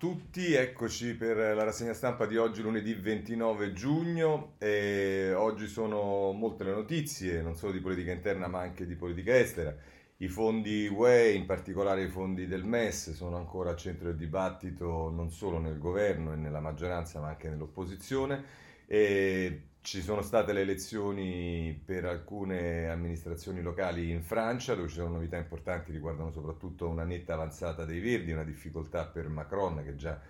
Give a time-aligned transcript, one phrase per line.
[0.00, 4.54] tutti, eccoci per la rassegna stampa di oggi, lunedì 29 giugno.
[4.56, 9.38] E oggi sono molte le notizie, non solo di politica interna ma anche di politica
[9.38, 9.76] estera.
[10.16, 15.10] I fondi UE, in particolare i fondi del MES, sono ancora al centro del dibattito
[15.10, 18.42] non solo nel governo e nella maggioranza ma anche nell'opposizione.
[18.86, 25.14] E ci sono state le elezioni per alcune amministrazioni locali in Francia, dove ci sono
[25.14, 30.20] novità importanti, riguardano soprattutto una netta avanzata dei Verdi, una difficoltà per Macron che già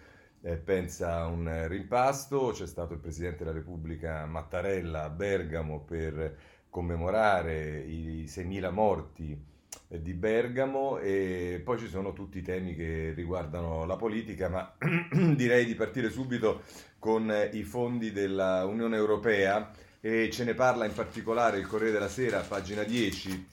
[0.42, 2.50] eh, pensa a un rimpasto.
[2.52, 6.36] C'è stato il Presidente della Repubblica Mattarella a Bergamo per
[6.70, 9.49] commemorare i 6.000 morti
[9.98, 14.76] di Bergamo e poi ci sono tutti i temi che riguardano la politica, ma
[15.34, 16.62] direi di partire subito
[16.98, 22.08] con eh, i fondi dell'Unione Europea e ce ne parla in particolare il Corriere della
[22.08, 23.48] Sera, pagina 10,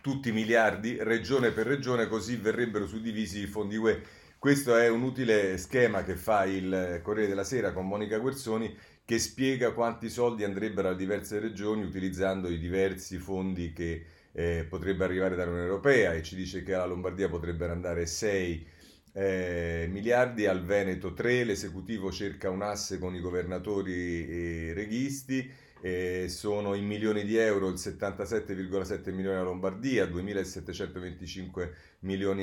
[0.00, 4.02] tutti i miliardi, regione per regione, così verrebbero suddivisi i fondi UE.
[4.38, 9.18] Questo è un utile schema che fa il Corriere della Sera con Monica Guerzoni che
[9.18, 15.36] spiega quanti soldi andrebbero a diverse regioni utilizzando i diversi fondi che eh, potrebbe arrivare
[15.36, 18.66] dall'Unione Europea e ci dice che alla Lombardia potrebbero andare 6
[19.14, 25.50] eh, miliardi, al Veneto 3, l'esecutivo cerca un asse con i governatori e reghisti,
[25.82, 31.90] eh, sono in milioni di euro il 77,7 milioni alla Lombardia, 2.725 milioni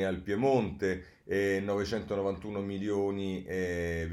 [0.05, 4.07] al Piemonte, eh, 991 milioni, eh,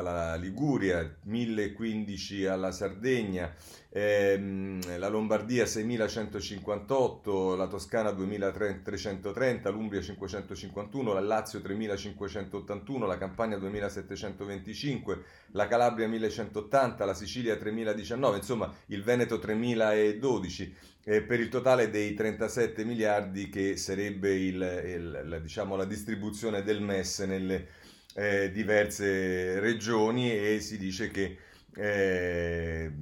[0.00, 3.54] alla Liguria, 1015 alla Sardegna,
[3.88, 15.22] ehm, la Lombardia 6158, la Toscana 2330, l'Umbria 551, la Lazio 3581, la Campania 2725,
[15.52, 22.14] la Calabria 1180, la Sicilia 3019, insomma il Veneto 3012 eh, per il totale dei
[22.14, 27.68] 37 miliardi che sarebbe il, il, la, diciamo, la distribuzione del MES nelle
[28.14, 31.38] eh, diverse regioni e si dice che,
[31.74, 32.92] eh,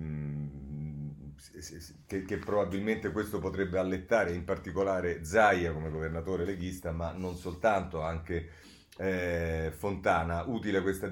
[2.06, 8.02] che, che, probabilmente questo potrebbe allettare in particolare Zaia come governatore leghista, ma non soltanto,
[8.02, 8.50] anche
[8.98, 10.44] eh, Fontana.
[10.46, 11.10] Utile questa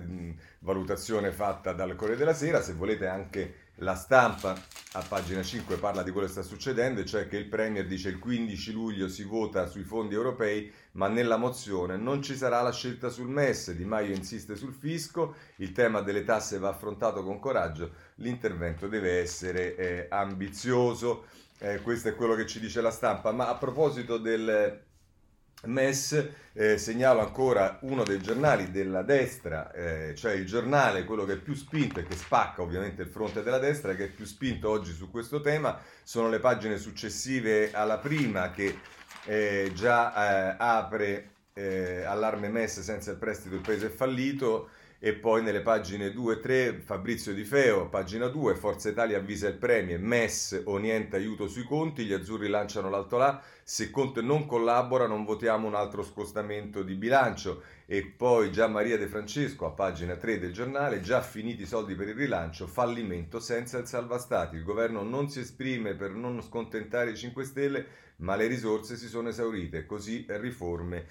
[0.60, 4.54] valutazione fatta dal Corriere della Sera, se volete anche la stampa
[4.92, 8.18] a pagina 5 parla di quello che sta succedendo, cioè che il Premier dice il
[8.18, 13.10] 15 luglio si vota sui fondi europei, ma nella mozione non ci sarà la scelta
[13.10, 17.90] sul MES, Di Maio insiste sul fisco, il tema delle tasse va affrontato con coraggio,
[18.16, 21.26] l'intervento deve essere eh, ambizioso,
[21.58, 24.84] eh, questo è quello che ci dice la stampa, ma a proposito del
[25.64, 31.34] MES, eh, segnalo ancora uno dei giornali della destra, eh, cioè il giornale, quello che
[31.34, 34.68] è più spinto e che spacca ovviamente il fronte della destra, che è più spinto
[34.68, 38.78] oggi su questo tema, sono le pagine successive alla prima che
[39.24, 44.68] eh, già eh, apre eh, allarme MES senza il prestito il paese è fallito,
[44.98, 49.46] e poi nelle pagine 2 e 3 Fabrizio Di Feo, pagina 2, Forza Italia avvisa
[49.46, 54.46] il Premier, MES o niente aiuto sui conti, gli azzurri lanciano l'altolà, se Conte non
[54.46, 57.62] collabora non votiamo un altro scostamento di bilancio.
[57.88, 61.94] E poi già Maria De Francesco a pagina 3 del giornale, già finiti i soldi
[61.94, 67.10] per il rilancio, fallimento senza il salvastati, il governo non si esprime per non scontentare
[67.10, 67.86] i 5 Stelle
[68.18, 71.06] ma le risorse si sono esaurite, così riforme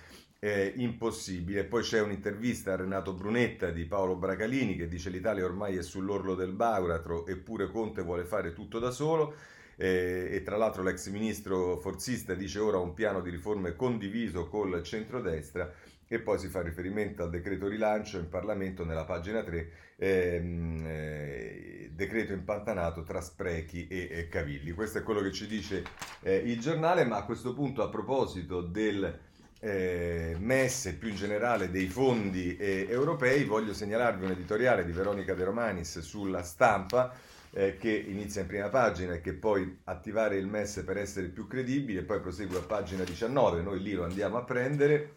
[0.45, 1.63] eh, impossibile.
[1.63, 6.35] Poi c'è un'intervista a Renato Brunetta di Paolo Bracalini che dice l'Italia ormai è sull'orlo
[6.35, 9.33] del baratro eppure Conte vuole fare tutto da solo.
[9.75, 14.81] Eh, e tra l'altro l'ex ministro forzista dice ora un piano di riforme condiviso col
[14.83, 15.73] centrodestra
[16.07, 21.89] e poi si fa riferimento al decreto rilancio in Parlamento nella pagina 3, ehm, eh,
[21.91, 24.71] decreto impantanato tra sprechi e, e, cavilli.
[24.73, 25.83] Questo è quello che ci dice
[26.21, 29.24] eh, il giornale, ma a questo punto a proposito del
[29.59, 34.91] eh, MES e più in generale dei fondi eh, europei, voglio segnalarvi un editoriale di
[34.91, 37.13] Veronica De Romanis sulla stampa
[37.51, 41.47] eh, che inizia in prima pagina e che poi attivare il MES per essere più
[41.47, 45.13] credibile, poi prosegue a pagina 19, noi lì lo andiamo a prendere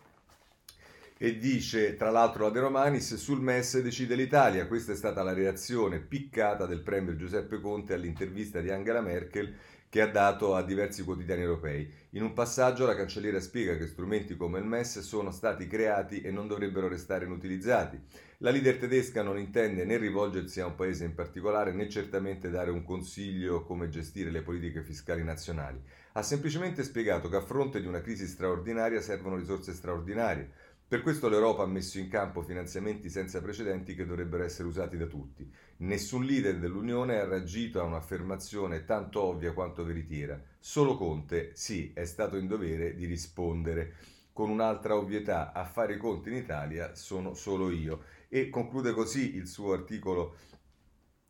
[1.20, 5.32] e dice tra l'altro la De Romanis sul MES decide l'Italia, questa è stata la
[5.32, 9.52] reazione piccata del Premier Giuseppe Conte all'intervista di Angela Merkel
[9.88, 11.90] che ha dato a diversi quotidiani europei.
[12.10, 16.30] In un passaggio la cancelliera spiega che strumenti come il MES sono stati creati e
[16.30, 17.98] non dovrebbero restare inutilizzati.
[18.38, 22.70] La leader tedesca non intende né rivolgersi a un paese in particolare né certamente dare
[22.70, 25.82] un consiglio come gestire le politiche fiscali nazionali.
[26.12, 30.50] Ha semplicemente spiegato che a fronte di una crisi straordinaria servono risorse straordinarie.
[30.88, 35.04] Per questo l'Europa ha messo in campo finanziamenti senza precedenti che dovrebbero essere usati da
[35.04, 35.46] tutti.
[35.80, 40.42] Nessun leader dell'Unione ha reagito a un'affermazione tanto ovvia quanto veritiera.
[40.58, 43.96] Solo Conte, sì, è stato in dovere di rispondere.
[44.32, 48.04] con un'altra ovvietà, a fare i conti in Italia sono solo io.
[48.28, 50.36] E conclude così il suo articolo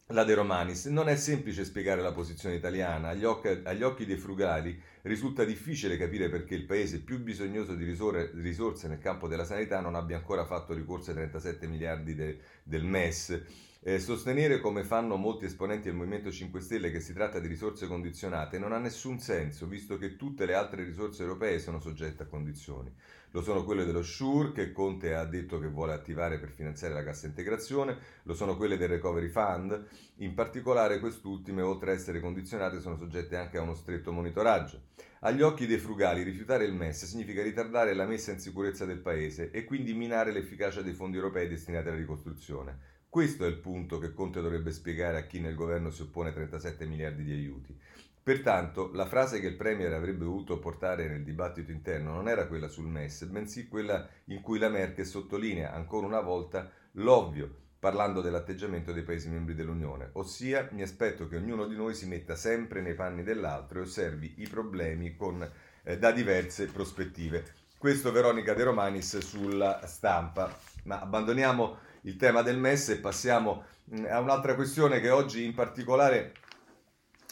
[0.08, 0.84] la De Romanis.
[0.86, 3.08] Non è semplice spiegare la posizione italiana.
[3.08, 7.84] Agli occhi, agli occhi, dei frugali risulta difficile capire perché il paese più bisognoso di
[7.84, 12.84] risorse nel campo della sanità non abbia ancora fatto ricorso ai 37 miliardi de, del
[12.84, 13.42] MES
[13.80, 17.86] eh, sostenere come fanno molti esponenti del Movimento 5 Stelle che si tratta di risorse
[17.86, 22.26] condizionate non ha nessun senso, visto che tutte le altre risorse europee sono soggette a
[22.26, 22.92] condizioni.
[23.30, 27.04] Lo sono quelle dello SURE che Conte ha detto che vuole attivare per finanziare la
[27.04, 29.86] cassa integrazione, lo sono quelle del Recovery Fund,
[30.16, 34.80] in particolare quest'ultime, oltre a essere condizionate, sono soggette anche a uno stretto monitoraggio.
[35.20, 39.50] Agli occhi dei frugali rifiutare il MES significa ritardare la messa in sicurezza del Paese
[39.50, 42.96] e quindi minare l'efficacia dei fondi europei destinati alla ricostruzione.
[43.10, 46.32] Questo è il punto che Conte dovrebbe spiegare a chi nel governo si oppone a
[46.32, 47.74] 37 miliardi di aiuti.
[48.22, 52.68] Pertanto, la frase che il Premier avrebbe dovuto portare nel dibattito interno non era quella
[52.68, 58.92] sul MES, bensì quella in cui la Merkel sottolinea ancora una volta l'ovvio, parlando dell'atteggiamento
[58.92, 62.94] dei Paesi membri dell'Unione, ossia mi aspetto che ognuno di noi si metta sempre nei
[62.94, 65.50] panni dell'altro e osservi i problemi con,
[65.82, 67.54] eh, da diverse prospettive.
[67.78, 70.54] Questo Veronica De Romanis sulla stampa.
[70.82, 71.78] Ma abbandoniamo
[72.08, 73.64] il tema del MES e passiamo
[73.94, 76.32] mm, a un'altra questione che oggi in particolare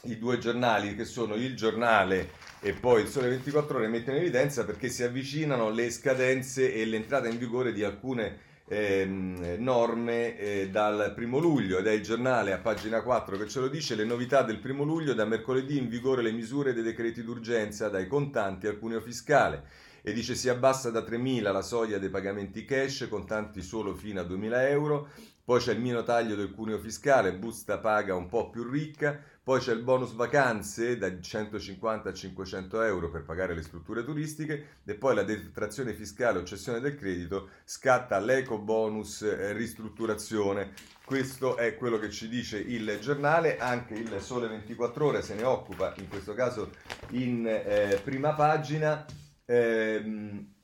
[0.02, 2.30] i due giornali che sono il giornale
[2.60, 6.84] e poi il Sole 24 ore mettono in evidenza perché si avvicinano le scadenze e
[6.84, 8.38] l'entrata in vigore di alcune
[8.68, 11.78] ehm, norme eh, dal primo luglio.
[11.78, 14.84] Ed è il giornale a pagina 4 che ce lo dice le novità del primo
[14.84, 19.64] luglio da mercoledì in vigore le misure dei decreti d'urgenza dai contanti al cuneo fiscale
[20.08, 24.22] e dice si abbassa da 3.000 la soglia dei pagamenti cash, contanti solo fino a
[24.22, 25.08] 2.000 euro,
[25.44, 29.58] poi c'è il meno taglio del cuneo fiscale, busta paga un po' più ricca, poi
[29.58, 34.94] c'è il bonus vacanze da 150 a 500 euro per pagare le strutture turistiche e
[34.94, 40.72] poi la detrazione fiscale o cessione del credito scatta l'eco bonus eh, ristrutturazione.
[41.04, 45.42] Questo è quello che ci dice il giornale, anche il Sole 24 ore se ne
[45.42, 46.70] occupa, in questo caso
[47.10, 49.04] in eh, prima pagina.
[49.46, 50.54] Ehm,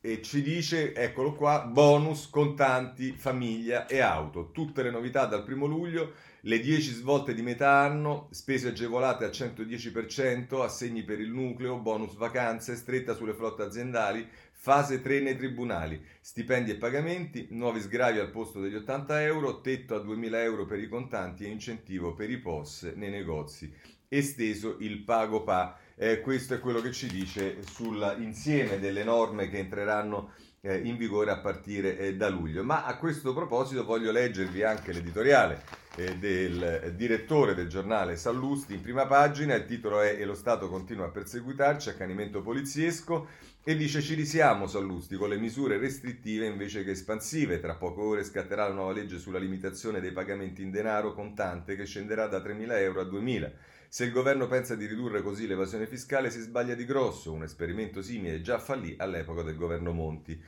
[0.00, 4.52] e ci dice, eccolo qua, bonus, contanti, famiglia e auto.
[4.52, 6.12] Tutte le novità dal primo luglio,
[6.42, 12.14] le 10 svolte di metà anno, spese agevolate al 110%, assegni per il nucleo, bonus
[12.14, 18.30] vacanze, stretta sulle flotte aziendali, fase 3 nei tribunali, stipendi e pagamenti, nuovi sgravi al
[18.30, 22.38] posto degli 80 euro, tetto a 2000 euro per i contanti e incentivo per i
[22.38, 23.72] POS nei negozi.
[24.08, 29.58] Esteso il pago PA eh, questo è quello che ci dice sull'insieme delle norme che
[29.58, 32.62] entreranno eh, in vigore a partire eh, da luglio.
[32.62, 35.62] Ma a questo proposito voglio leggervi anche l'editoriale
[35.96, 40.68] eh, del direttore del giornale Sallusti in prima pagina, il titolo è E lo Stato
[40.68, 43.28] continua a perseguitarci, accanimento poliziesco,
[43.64, 48.24] e dice ci risiamo Sallusti con le misure restrittive invece che espansive, tra poche ore
[48.24, 52.72] scatterà la nuova legge sulla limitazione dei pagamenti in denaro contante che scenderà da 3.000
[52.78, 53.52] euro a 2.000.
[53.88, 58.02] Se il governo pensa di ridurre così l'evasione fiscale si sbaglia di grosso, un esperimento
[58.02, 60.40] simile già fallì all'epoca del governo Monti.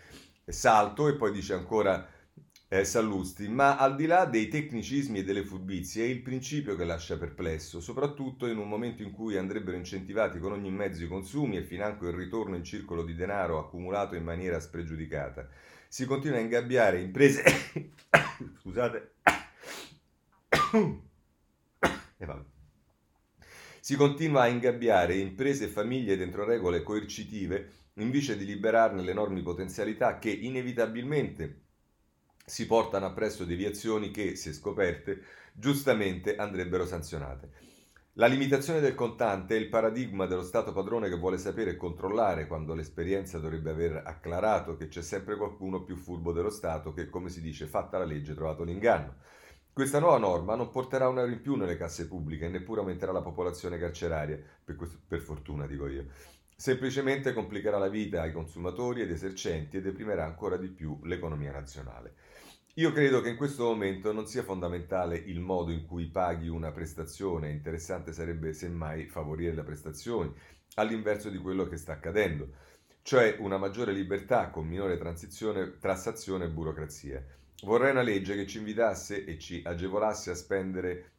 [0.44, 2.06] Salto e poi dice ancora
[2.70, 6.84] eh, Sallusti, ma al di là dei tecnicismi e delle furbizie è il principio che
[6.84, 11.56] lascia perplesso, soprattutto in un momento in cui andrebbero incentivati con ogni mezzo i consumi
[11.56, 15.48] e financo il ritorno in circolo di denaro accumulato in maniera spregiudicata.
[15.88, 17.42] Si continua a ingabbiare imprese...
[18.60, 19.12] Scusate.
[22.18, 22.56] e vabbè.
[23.88, 29.40] Si continua a ingabbiare imprese e famiglie dentro regole coercitive invece di liberarne le enormi
[29.40, 31.62] potenzialità che inevitabilmente
[32.44, 35.22] si portano appresso deviazioni che, se scoperte,
[35.54, 37.50] giustamente andrebbero sanzionate.
[38.12, 42.46] La limitazione del contante è il paradigma dello Stato padrone che vuole sapere e controllare
[42.46, 47.30] quando l'esperienza dovrebbe aver acclarato che c'è sempre qualcuno più furbo dello Stato che, come
[47.30, 49.14] si dice, fatta la legge, trovato l'inganno.
[49.78, 53.12] Questa nuova norma non porterà un euro in più nelle casse pubbliche e neppure aumenterà
[53.12, 56.06] la popolazione carceraria, per, questo, per fortuna dico io.
[56.56, 62.14] Semplicemente complicherà la vita ai consumatori ed esercenti e deprimerà ancora di più l'economia nazionale.
[62.74, 66.72] Io credo che in questo momento non sia fondamentale il modo in cui paghi una
[66.72, 70.34] prestazione, interessante sarebbe semmai favorire le prestazioni,
[70.74, 72.48] all'inverso di quello che sta accadendo,
[73.02, 77.24] cioè una maggiore libertà con minore transazione e burocrazia.
[77.62, 81.10] Vorrei una legge che ci invitasse e ci agevolasse a spendere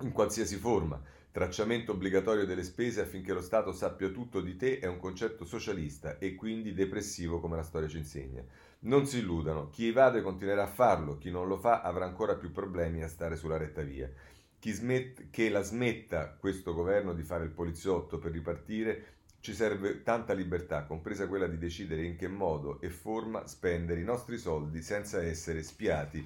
[0.00, 1.00] in qualsiasi forma.
[1.30, 6.18] Tracciamento obbligatorio delle spese affinché lo Stato sappia tutto di te è un concetto socialista
[6.18, 8.44] e quindi depressivo come la storia ci insegna.
[8.80, 12.52] Non si illudano, chi evade continuerà a farlo, chi non lo fa avrà ancora più
[12.52, 14.10] problemi a stare sulla retta via.
[14.58, 20.04] Chi smet- che la smetta questo governo di fare il poliziotto per ripartire ci serve
[20.04, 24.80] tanta libertà, compresa quella di decidere in che modo e forma spendere i nostri soldi
[24.80, 26.24] senza essere spiati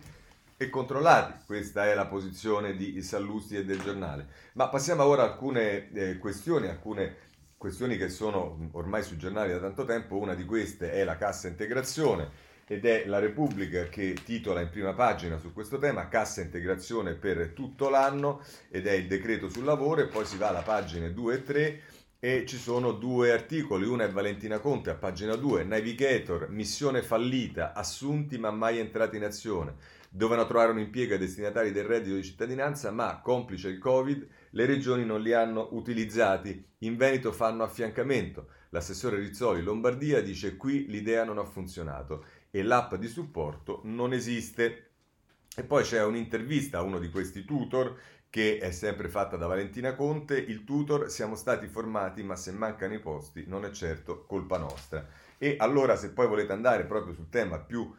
[0.55, 1.45] e controllati.
[1.47, 4.27] Questa è la posizione di Sallusti e del giornale.
[4.53, 7.17] Ma passiamo ora a alcune eh, questioni, alcune
[7.57, 10.19] questioni che sono ormai sui giornali da tanto tempo.
[10.19, 12.29] Una di queste è la cassa integrazione
[12.67, 17.53] ed è la Repubblica che titola in prima pagina su questo tema cassa integrazione per
[17.55, 21.35] tutto l'anno ed è il decreto sul lavoro e poi si va alla pagina 2
[21.35, 21.83] e 3
[22.19, 27.75] e ci sono due articoli, una è Valentina Conte a pagina 2, Navigator, missione fallita,
[27.75, 29.75] assunti ma mai entrati in azione.
[30.09, 34.65] Dovevano trovare un impiego ai destinatari del reddito di cittadinanza, ma complice il Covid, le
[34.65, 36.65] regioni non li hanno utilizzati.
[36.79, 38.49] In Veneto fanno affiancamento.
[38.71, 44.91] L'assessore Rizzoli Lombardia dice qui l'idea non ha funzionato e l'app di supporto non esiste.
[45.55, 47.99] E poi c'è un'intervista a uno di questi tutor
[48.37, 50.37] che è sempre fatta da Valentina Conte.
[50.37, 55.07] Il tutor siamo stati formati, ma se mancano i posti non è certo colpa nostra.
[55.39, 57.91] E allora se poi volete andare proprio sul tema più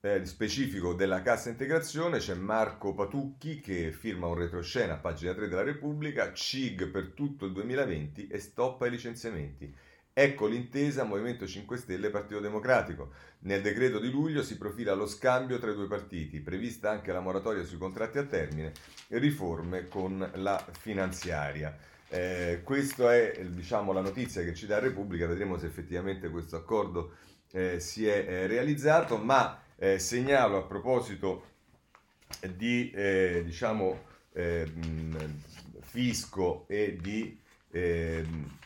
[0.00, 5.46] eh, specifico della cassa integrazione c'è Marco Patucchi che firma un retroscena a pagina 3
[5.46, 9.72] della Repubblica, CIG per tutto il 2020 e stop ai licenziamenti.
[10.16, 13.10] Ecco l'intesa Movimento 5 Stelle Partito Democratico.
[13.40, 17.18] Nel decreto di luglio si profila lo scambio tra i due partiti, prevista anche la
[17.18, 18.72] moratoria sui contratti a termine
[19.08, 21.76] e riforme con la finanziaria.
[22.08, 27.16] Eh, questa è diciamo, la notizia che ci dà Repubblica, vedremo se effettivamente questo accordo
[27.50, 31.46] eh, si è eh, realizzato, ma eh, segnalo a proposito
[32.54, 34.70] di eh, diciamo, eh,
[35.80, 37.36] fisco e di
[37.72, 38.58] ehm,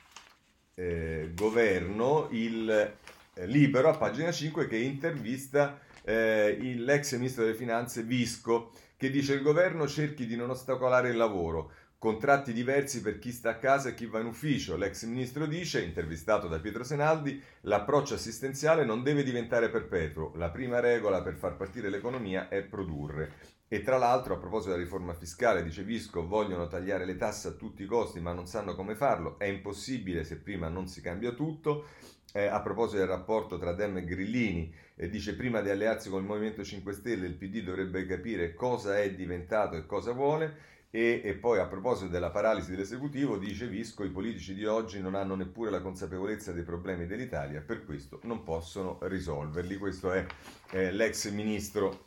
[0.78, 8.02] eh, governo il eh, Libero a pagina 5 che intervista eh, l'ex ministro delle finanze
[8.02, 13.32] Visco che dice il governo cerchi di non ostacolare il lavoro Contratti diversi per chi
[13.32, 14.76] sta a casa e chi va in ufficio.
[14.76, 20.30] L'ex ministro dice, intervistato da Pietro Senaldi, l'approccio assistenziale non deve diventare perpetuo.
[20.36, 23.32] La prima regola per far partire l'economia è produrre.
[23.70, 27.52] E tra l'altro, a proposito della riforma fiscale, dice Visco, vogliono tagliare le tasse a
[27.52, 29.38] tutti i costi ma non sanno come farlo.
[29.38, 31.88] È impossibile se prima non si cambia tutto.
[32.32, 36.20] Eh, a proposito del rapporto tra Dem e Grillini, eh, dice prima di allearsi con
[36.20, 40.76] il Movimento 5 Stelle il PD dovrebbe capire cosa è diventato e cosa vuole.
[40.90, 45.14] E, e, poi a proposito della paralisi dell'esecutivo dice Visco i politici di oggi non
[45.14, 50.24] hanno neppure la consapevolezza dei problemi dell'Italia per questo non possono risolverli questo è
[50.70, 52.04] eh, l'ex ministro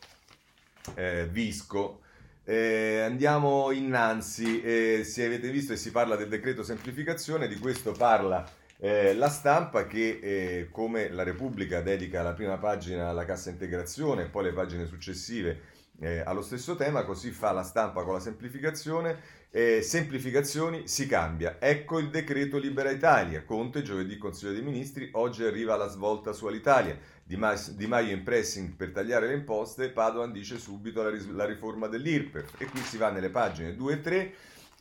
[0.96, 2.00] eh, Visco.
[2.44, 7.92] Eh, andiamo innanzi eh, se avete visto e si parla del decreto semplificazione di questo
[7.92, 8.44] parla
[8.84, 14.24] eh, la stampa che eh, come la Repubblica dedica la prima pagina alla cassa integrazione
[14.24, 15.60] e poi le pagine successive
[16.02, 19.40] eh, allo stesso tema, così fa la stampa con la semplificazione.
[19.52, 21.58] Eh, semplificazioni si cambia.
[21.60, 23.44] Ecco il decreto Libera Italia.
[23.44, 26.98] Conte giovedì Consiglio dei Ministri, oggi arriva la svolta su Alitalia.
[27.24, 31.30] Di, Ma- di Maio in pressing per tagliare le imposte, Padoan dice subito la, ris-
[31.30, 32.60] la riforma dell'IRPEF.
[32.60, 34.34] E qui si va nelle pagine 2 e 3.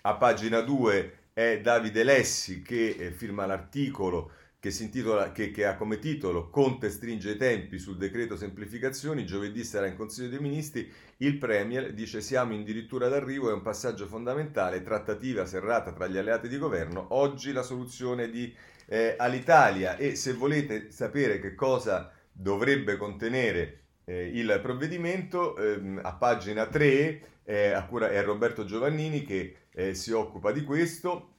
[0.03, 5.75] A pagina 2 è Davide Lessi che eh, firma l'articolo che, intitola, che, che, ha
[5.75, 10.93] come titolo Conte stringe i tempi sul decreto semplificazioni, giovedì sarà in Consiglio dei Ministri,
[11.19, 16.47] il Premier dice siamo addirittura d'arrivo, è un passaggio fondamentale, trattativa serrata tra gli alleati
[16.47, 18.55] di governo, oggi la soluzione di
[18.87, 26.13] eh, Alitalia e se volete sapere che cosa dovrebbe contenere eh, il provvedimento, ehm, a
[26.13, 31.37] pagina 3 eh, a cura, è Roberto Giovannini che eh, si occupa di questo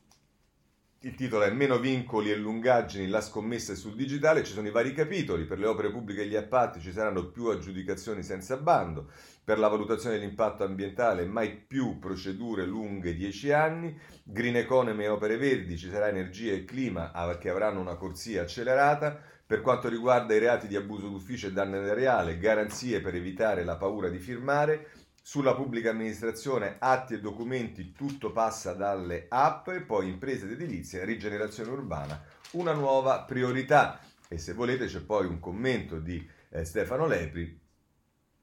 [1.03, 4.93] il titolo è Meno vincoli e lungaggini, la scommessa sul digitale, ci sono i vari
[4.93, 9.09] capitoli, per le opere pubbliche e gli appalti ci saranno più aggiudicazioni senza bando,
[9.43, 15.37] per la valutazione dell'impatto ambientale mai più procedure lunghe 10 anni, green economy e opere
[15.37, 20.39] verdi ci sarà energia e clima che avranno una corsia accelerata, per quanto riguarda i
[20.39, 25.53] reati di abuso d'ufficio e danno reale, garanzie per evitare la paura di firmare, sulla
[25.53, 31.69] pubblica amministrazione, atti e documenti, tutto passa dalle app e poi imprese ed edilizia, rigenerazione
[31.69, 33.99] urbana, una nuova priorità.
[34.27, 37.59] E se volete c'è poi un commento di eh, Stefano Lepri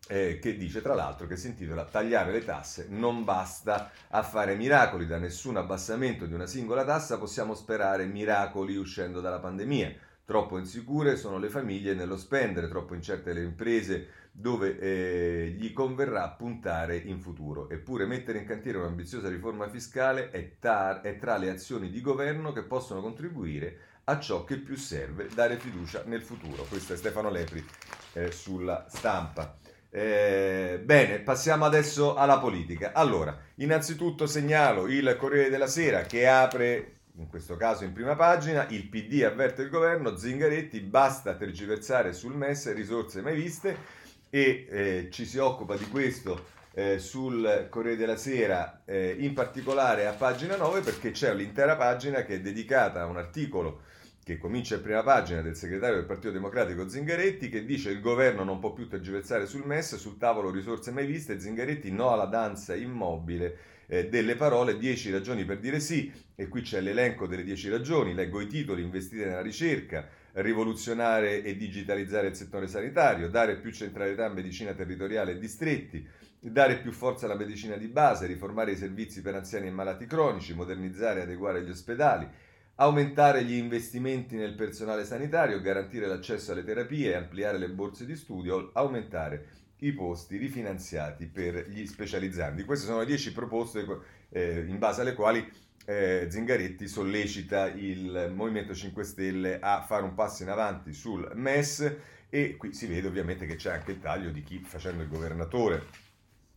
[0.08, 4.56] eh, che dice tra l'altro che si intitola Tagliare le tasse non basta a fare
[4.56, 9.94] miracoli, da nessun abbassamento di una singola tassa possiamo sperare miracoli uscendo dalla pandemia.
[10.24, 16.28] Troppo insicure sono le famiglie nello spendere, troppo incerte le imprese dove eh, gli converrà
[16.28, 17.68] puntare in futuro.
[17.68, 22.52] Eppure mettere in cantiere un'ambiziosa riforma fiscale è, tar- è tra le azioni di governo
[22.52, 26.62] che possono contribuire a ciò che più serve, dare fiducia nel futuro.
[26.62, 27.64] Questo è Stefano Lepri
[28.12, 29.56] eh, sulla stampa.
[29.90, 32.92] Eh, bene, passiamo adesso alla politica.
[32.92, 38.68] Allora, innanzitutto segnalo il Corriere della Sera che apre in questo caso in prima pagina,
[38.68, 45.08] il PD avverte il governo, Zingaretti, basta tergiversare sul MES, risorse mai viste e eh,
[45.10, 50.56] ci si occupa di questo eh, sul Corriere della Sera, eh, in particolare a pagina
[50.56, 53.82] 9 perché c'è l'intera pagina che è dedicata a un articolo
[54.22, 58.44] che comincia in prima pagina del segretario del Partito Democratico Zingaretti che dice il governo
[58.44, 62.74] non può più tergiversare sul MES, sul tavolo risorse mai viste, Zingaretti no alla danza
[62.76, 63.56] immobile
[63.86, 68.14] eh, delle parole, 10 ragioni per dire sì e qui c'è l'elenco delle 10 ragioni,
[68.14, 70.06] leggo i titoli, investire nella ricerca,
[70.40, 76.06] rivoluzionare e digitalizzare il settore sanitario, dare più centralità a medicina territoriale e distretti,
[76.40, 80.54] dare più forza alla medicina di base, riformare i servizi per anziani e malati cronici,
[80.54, 82.28] modernizzare e adeguare gli ospedali,
[82.76, 88.70] aumentare gli investimenti nel personale sanitario, garantire l'accesso alle terapie, ampliare le borse di studio,
[88.74, 92.64] aumentare i posti rifinanziati per gli specializzanti.
[92.64, 93.84] Queste sono le 10 proposte
[94.28, 95.46] eh, in base alle quali
[95.88, 101.96] eh, Zingaretti sollecita il Movimento 5 Stelle a fare un passo in avanti sul MES
[102.28, 105.86] e qui si vede ovviamente che c'è anche il taglio di chi facendo il governatore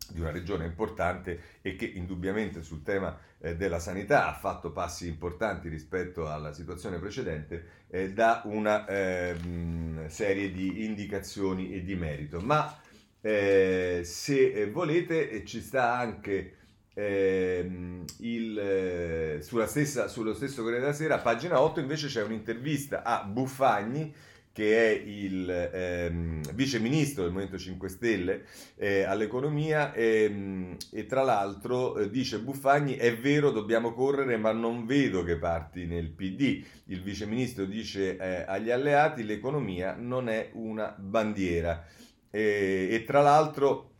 [0.09, 5.07] di una regione importante e che indubbiamente sul tema eh, della sanità ha fatto passi
[5.07, 9.37] importanti rispetto alla situazione precedente, eh, dà una eh,
[10.07, 12.41] serie di indicazioni e di merito.
[12.41, 12.77] Ma
[13.21, 16.55] eh, se volete eh, ci sta anche
[16.93, 22.23] ehm, il, eh, sulla stessa, sullo stesso Corriere della Sera, a pagina 8 invece c'è
[22.23, 24.13] un'intervista a Buffagni
[24.53, 28.43] che è il ehm, vice ministro del Movimento 5 Stelle
[28.75, 34.85] eh, all'economia ehm, e tra l'altro eh, dice Buffagni è vero dobbiamo correre ma non
[34.85, 40.49] vedo che parti nel PD il vice ministro dice eh, agli alleati l'economia non è
[40.53, 41.85] una bandiera
[42.33, 43.90] e tra l'altro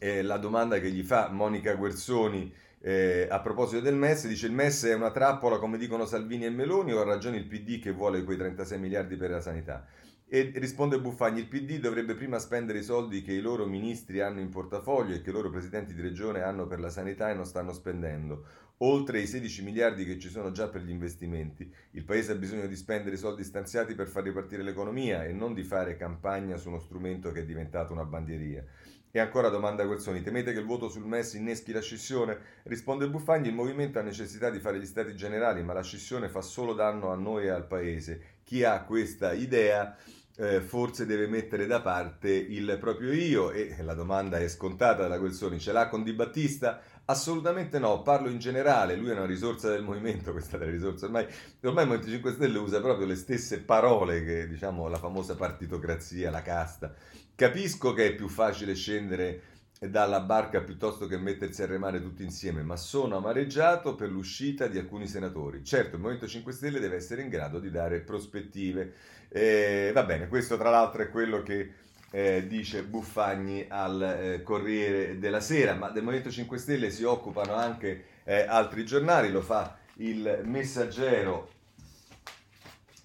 [0.00, 4.52] eh, la domanda che gli fa Monica Guerzoni eh, a proposito del MES, dice il
[4.52, 7.92] MES è una trappola come dicono Salvini e Meloni o ha ragione il PD che
[7.92, 9.86] vuole quei 36 miliardi per la sanità?
[10.26, 14.40] E risponde Buffagni, il PD dovrebbe prima spendere i soldi che i loro ministri hanno
[14.40, 17.44] in portafoglio e che i loro presidenti di regione hanno per la sanità e non
[17.44, 18.46] stanno spendendo.
[18.82, 22.66] Oltre i 16 miliardi che ci sono già per gli investimenti, il Paese ha bisogno
[22.66, 26.68] di spendere i soldi stanziati per far ripartire l'economia e non di fare campagna su
[26.68, 28.64] uno strumento che è diventato una bandieria.
[29.12, 32.38] E ancora domanda Guerzoni, temete che il voto sul MES inneschi la scissione?
[32.62, 36.42] Risponde Buffagni, il movimento ha necessità di fare gli stati generali, ma la scissione fa
[36.42, 38.38] solo danno a noi e al Paese.
[38.44, 39.96] Chi ha questa idea
[40.36, 45.18] eh, forse deve mettere da parte il proprio io e la domanda è scontata da
[45.18, 46.80] Guerzoni, ce l'ha con Di Battista?
[47.06, 51.06] Assolutamente no, parlo in generale, lui è una risorsa del movimento, questa è la risorsa,
[51.06, 51.26] ormai,
[51.62, 56.30] ormai il Movimento 5 Stelle usa proprio le stesse parole che diciamo la famosa partitocrazia,
[56.30, 56.94] la casta.
[57.40, 59.40] Capisco che è più facile scendere
[59.80, 64.76] dalla barca piuttosto che mettersi a remare tutti insieme, ma sono amareggiato per l'uscita di
[64.76, 65.64] alcuni senatori.
[65.64, 68.92] Certo, il Movimento 5 Stelle deve essere in grado di dare prospettive.
[69.30, 71.72] Eh, va bene, questo tra l'altro è quello che
[72.10, 77.54] eh, dice Buffagni al eh, Corriere della Sera, ma del Movimento 5 Stelle si occupano
[77.54, 81.48] anche eh, altri giornali, lo fa il Messaggero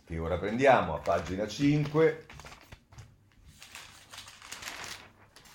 [0.05, 2.34] che ora prendiamo a pagina 5.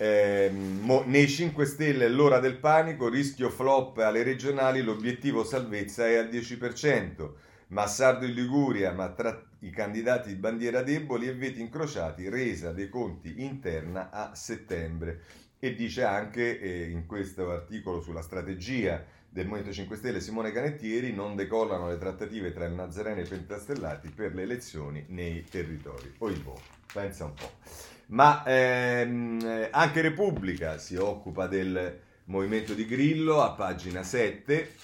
[0.02, 6.14] Eh, mo, nei 5 Stelle l'ora del panico, rischio flop alle regionali, l'obiettivo salvezza è
[6.14, 7.32] al 10%.
[7.66, 12.88] Massardo in Liguria, ma tra i candidati di bandiera deboli e veti incrociati, resa dei
[12.88, 15.20] conti interna a settembre.
[15.58, 21.12] E dice anche eh, in questo articolo sulla strategia del Movimento 5 Stelle Simone Canettieri
[21.12, 26.14] non decollano le trattative tra il Nazareno e i Pentastellati per le elezioni nei territori.
[26.16, 26.58] Oibò,
[26.90, 27.99] pensa un po'.
[28.10, 34.74] Ma ehm, anche Repubblica si occupa del movimento di Grillo a pagina 7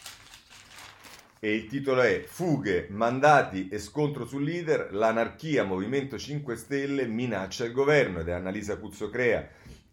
[1.40, 7.64] e il titolo è Fughe, mandati e scontro sul leader, l'anarchia Movimento 5 Stelle minaccia
[7.64, 9.48] il governo ed è Annalisa Cuzzocrea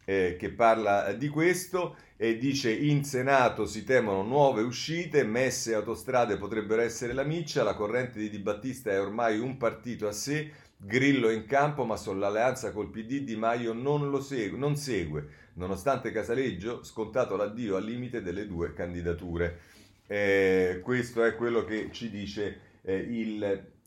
[0.06, 5.76] eh, che parla di questo e dice in Senato si temono nuove uscite, messe e
[5.76, 10.12] autostrade potrebbero essere la miccia, la corrente di Di Battista è ormai un partito a
[10.12, 10.52] sé,
[10.86, 16.12] Grillo in campo, ma sull'alleanza col PD Di Maio non, lo segue, non segue, nonostante
[16.12, 19.60] Casaleggio scontato l'addio al limite delle due candidature.
[20.08, 23.43] Eh, questo è quello che ci dice eh, il,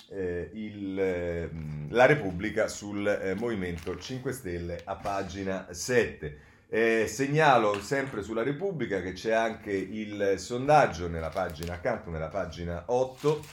[0.09, 6.39] eh, il, ehm, la Repubblica sul eh, Movimento 5 Stelle a pagina 7.
[6.69, 12.85] Eh, segnalo sempre sulla Repubblica che c'è anche il sondaggio nella pagina accanto, nella pagina
[12.87, 13.45] 8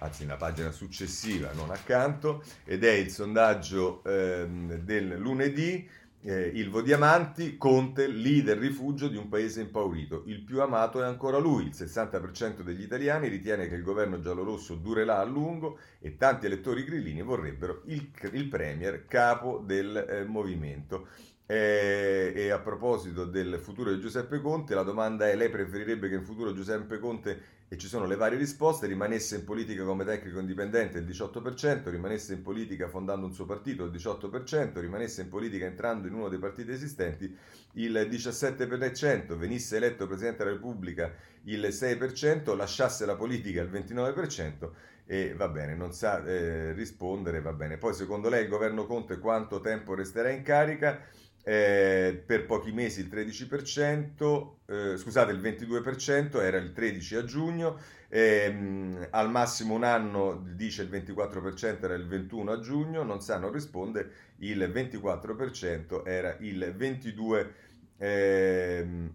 [0.00, 5.88] anzi una pagina successiva, non accanto, ed è il sondaggio ehm, del lunedì
[6.22, 10.24] eh, Ilvo Diamanti, Conte, leader rifugio di un paese impaurito.
[10.26, 11.64] Il più amato è ancora lui.
[11.64, 16.84] Il 60% degli italiani ritiene che il governo giallorosso durerà a lungo e tanti elettori
[16.84, 21.08] grillini vorrebbero il, il premier capo del eh, movimento.
[21.50, 26.16] Eh, e a proposito del futuro di Giuseppe Conte, la domanda è: lei preferirebbe che
[26.16, 30.40] in futuro Giuseppe Conte e ci sono le varie risposte, rimanesse in politica come tecnico
[30.40, 35.64] indipendente il 18%, rimanesse in politica fondando un suo partito il 18%, rimanesse in politica
[35.64, 37.34] entrando in uno dei partiti esistenti
[37.72, 44.70] il 17%, venisse eletto Presidente della Repubblica il 6%, lasciasse la politica il 29%
[45.10, 47.78] e va bene, non sa eh, rispondere, va bene.
[47.78, 51.00] Poi secondo lei il governo Conte quanto tempo resterà in carica?
[51.48, 57.78] eh, per pochi mesi il 13%, eh, scusate il 22%, era il 13 a giugno,
[58.08, 63.38] ehm, al massimo un anno dice il 24% era il 21 a giugno, non sa,
[63.38, 67.54] non risponde, il 24% era il 22
[67.96, 69.12] ehm,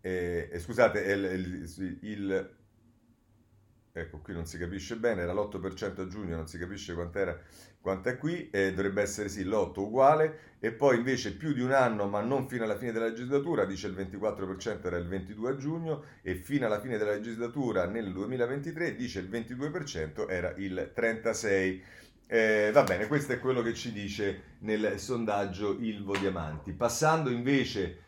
[0.00, 2.57] eh, scusate, il, il, il,
[4.00, 7.38] ecco qui non si capisce bene, era l'8% a giugno, non si capisce quant'era
[7.80, 11.70] quanto è qui, eh, dovrebbe essere sì, l'8 uguale, e poi invece più di un
[11.72, 16.02] anno ma non fino alla fine della legislatura, dice il 24% era il 22 giugno,
[16.22, 21.80] e fino alla fine della legislatura nel 2023 dice il 22% era il 36%.
[22.30, 26.72] Eh, va bene, questo è quello che ci dice nel sondaggio Ilvo Diamanti.
[26.72, 28.00] Passando invece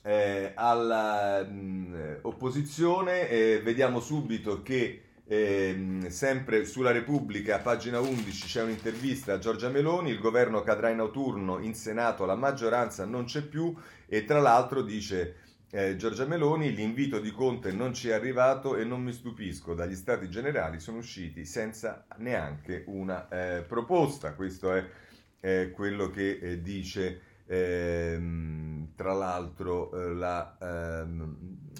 [0.00, 9.38] eh, all'opposizione, eh, vediamo subito che eh, sempre sulla Repubblica, pagina 11, c'è un'intervista a
[9.38, 13.74] Giorgia Meloni, il governo cadrà in autunno, in Senato la maggioranza non c'è più
[14.06, 15.36] e tra l'altro dice
[15.70, 19.96] eh, Giorgia Meloni, l'invito di Conte non ci è arrivato e non mi stupisco, dagli
[19.96, 27.20] stati generali sono usciti senza neanche una eh, proposta, questo è quello che eh, dice
[27.46, 31.36] ehm, tra l'altro eh, la ehm,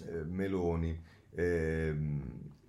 [0.08, 1.04] eh, Meloni.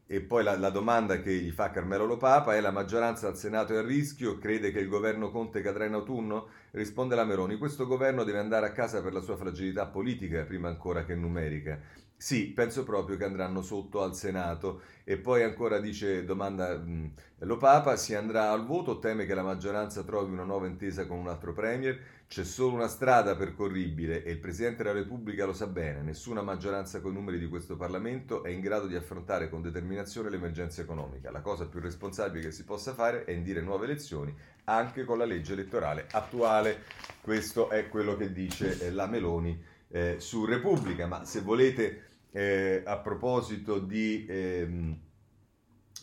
[0.10, 3.74] E poi la, la, domanda che gli fa Carmelo Lopapa è la maggioranza al Senato
[3.74, 6.48] è a rischio, crede che il governo Conte cadrà in autunno?
[6.72, 10.70] Risponde la Meroni, questo governo deve andare a casa per la sua fragilità politica prima
[10.70, 11.78] ancora che numerica.
[12.20, 14.82] Sì, penso proprio che andranno sotto al Senato.
[15.04, 19.44] E poi ancora dice, domanda mh, Lo Papa, si andrà al voto teme che la
[19.44, 22.00] maggioranza trovi una nuova intesa con un altro Premier?
[22.28, 27.00] C'è solo una strada percorribile e il Presidente della Repubblica lo sa bene, nessuna maggioranza
[27.02, 31.30] con i numeri di questo Parlamento è in grado di affrontare con determinazione l'emergenza economica.
[31.32, 35.26] La cosa più responsabile che si possa fare è indire nuove elezioni anche con la
[35.26, 36.84] legge elettorale attuale.
[37.22, 42.07] Questo è quello che dice eh, la Meloni eh, su Repubblica, ma se volete
[42.38, 45.00] eh, a proposito di, ehm,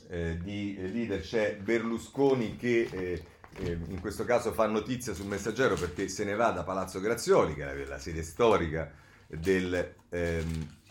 [0.08, 3.22] eh, di, leader c'è Berlusconi che eh,
[3.58, 7.54] eh, in questo caso fa notizia sul messaggero perché se ne va da Palazzo Grazioli,
[7.54, 8.90] che è la sede storica
[9.28, 9.94] del...
[10.08, 10.82] Ehm,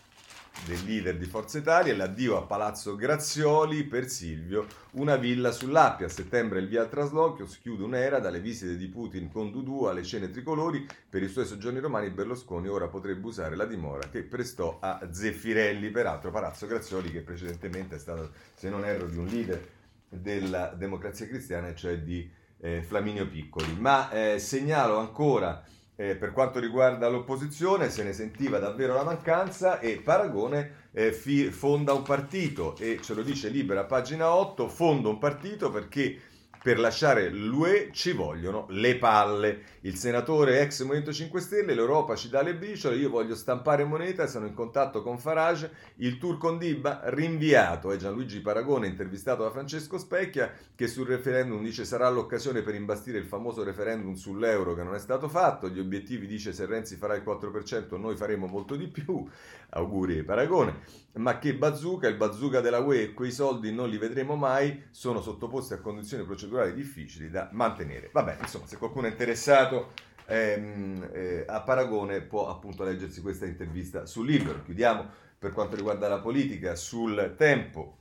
[0.66, 6.06] del leader di Forza Italia l'addio a Palazzo Grazioli per Silvio, una villa sull'Appia.
[6.06, 10.02] A settembre il via traslochio, si chiude un'era dalle visite di Putin con Dudu alle
[10.02, 10.86] cene tricolori.
[11.08, 15.90] Per i suoi soggiorni romani Berlusconi ora potrebbe usare la dimora che prestò a Zeffirelli,
[15.90, 19.68] peraltro Palazzo Grazioli che precedentemente è stato, se non erro, di un leader
[20.08, 23.76] della democrazia cristiana, cioè di eh, Flaminio Piccoli.
[23.78, 25.62] Ma eh, segnalo ancora
[25.96, 31.50] eh, per quanto riguarda l'opposizione se ne sentiva davvero la mancanza e Paragone eh, fi-
[31.50, 36.18] fonda un partito e ce lo dice Libera pagina 8, fonda un partito perché
[36.64, 39.64] per lasciare l'UE ci vogliono le palle.
[39.80, 44.26] Il senatore ex Movimento 5 Stelle, l'Europa ci dà le briciole, io voglio stampare moneta,
[44.26, 47.92] sono in contatto con Farage, il tour con Dibba rinviato.
[47.92, 53.18] È Gianluigi Paragone intervistato da Francesco Specchia che sul referendum dice sarà l'occasione per imbastire
[53.18, 55.68] il famoso referendum sull'euro che non è stato fatto.
[55.68, 59.22] Gli obiettivi dice se Renzi farà il 4% noi faremo molto di più.
[59.68, 64.84] Auguri Paragone ma che bazooka, il bazooka della UE quei soldi non li vedremo mai,
[64.90, 68.10] sono sottoposti a condizioni procedurali difficili da mantenere.
[68.12, 69.92] Vabbè, insomma, se qualcuno è interessato
[70.26, 74.62] ehm, eh, a Paragone può appunto leggersi questa intervista sul libro.
[74.62, 77.98] Chiudiamo per quanto riguarda la politica sul tempo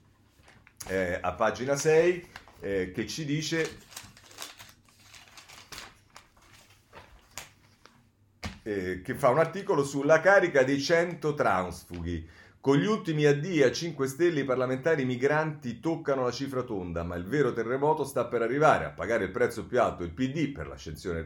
[0.88, 2.28] eh, a pagina 6
[2.60, 3.78] eh, che ci dice
[8.64, 12.30] eh, che fa un articolo sulla carica dei 100 transfughi.
[12.64, 17.18] Con gli ultimi addii a 5 Stelle i parlamentari migranti toccano la cifra tonda, ma
[17.18, 18.86] il vero terremoto sta per arrivare.
[18.86, 20.78] A pagare il prezzo più alto il PD per la,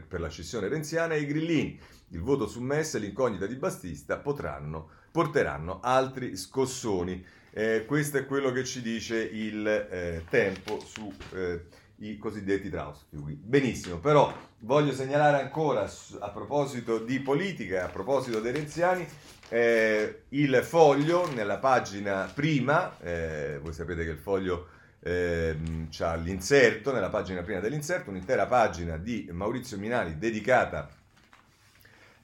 [0.08, 1.78] per la scissione renziana e i grillini.
[2.08, 7.24] Il voto su Mess e l'incognita di Battista potranno, porteranno altri scossoni.
[7.52, 13.34] Eh, questo è quello che ci dice il eh, tempo su eh, cosiddetti trausfughi.
[13.34, 19.06] Benissimo, però voglio segnalare ancora a proposito di politica, a proposito dei renziani,
[19.48, 24.68] eh, il foglio nella pagina prima, eh, voi sapete che il foglio
[25.00, 25.56] eh,
[26.00, 30.88] ha l'inserto, nella pagina prima dell'inserto, un'intera pagina di Maurizio Minali dedicata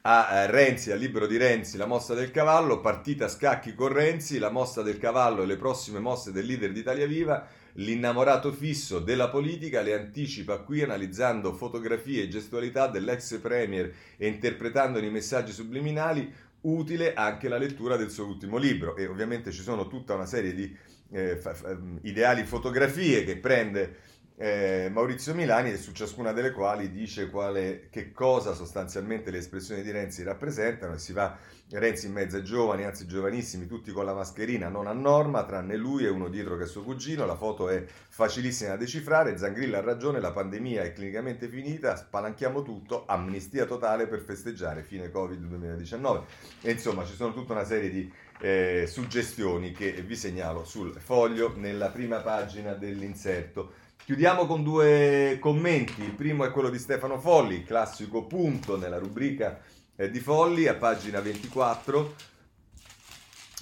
[0.02, 4.38] a eh, Renzi, al libro di Renzi, La mossa del cavallo, partita scacchi con Renzi,
[4.38, 7.46] la mossa del cavallo e le prossime mosse del leader di Italia Viva,
[7.78, 15.06] l'innamorato fisso della politica le anticipa qui analizzando fotografie e gestualità dell'ex premier e interpretandone
[15.06, 16.30] i messaggi subliminali,
[16.64, 18.96] utile anche la lettura del suo ultimo libro.
[18.96, 20.76] E ovviamente ci sono tutta una serie di
[21.10, 23.96] eh, fa, fa, ideali fotografie che prende
[24.36, 29.82] eh, Maurizio Milani e su ciascuna delle quali dice quale, che cosa sostanzialmente le espressioni
[29.82, 31.36] di Renzi rappresentano e si va
[31.70, 35.76] Renzi in mezzo ai giovani, anzi giovanissimi, tutti con la mascherina non a norma, tranne
[35.76, 39.78] lui e uno dietro che è suo cugino, la foto è facilissima da decifrare, Zangrilla
[39.78, 45.38] ha ragione, la pandemia è clinicamente finita, spalanchiamo tutto, amnistia totale per festeggiare fine Covid
[45.38, 46.26] 2019
[46.60, 51.54] e insomma ci sono tutta una serie di eh, suggestioni che vi segnalo sul foglio
[51.56, 53.82] nella prima pagina dell'inserto.
[54.04, 56.02] Chiudiamo con due commenti.
[56.02, 59.62] Il primo è quello di Stefano Folli, classico punto nella rubrica
[59.96, 62.14] eh, di Folli a pagina 24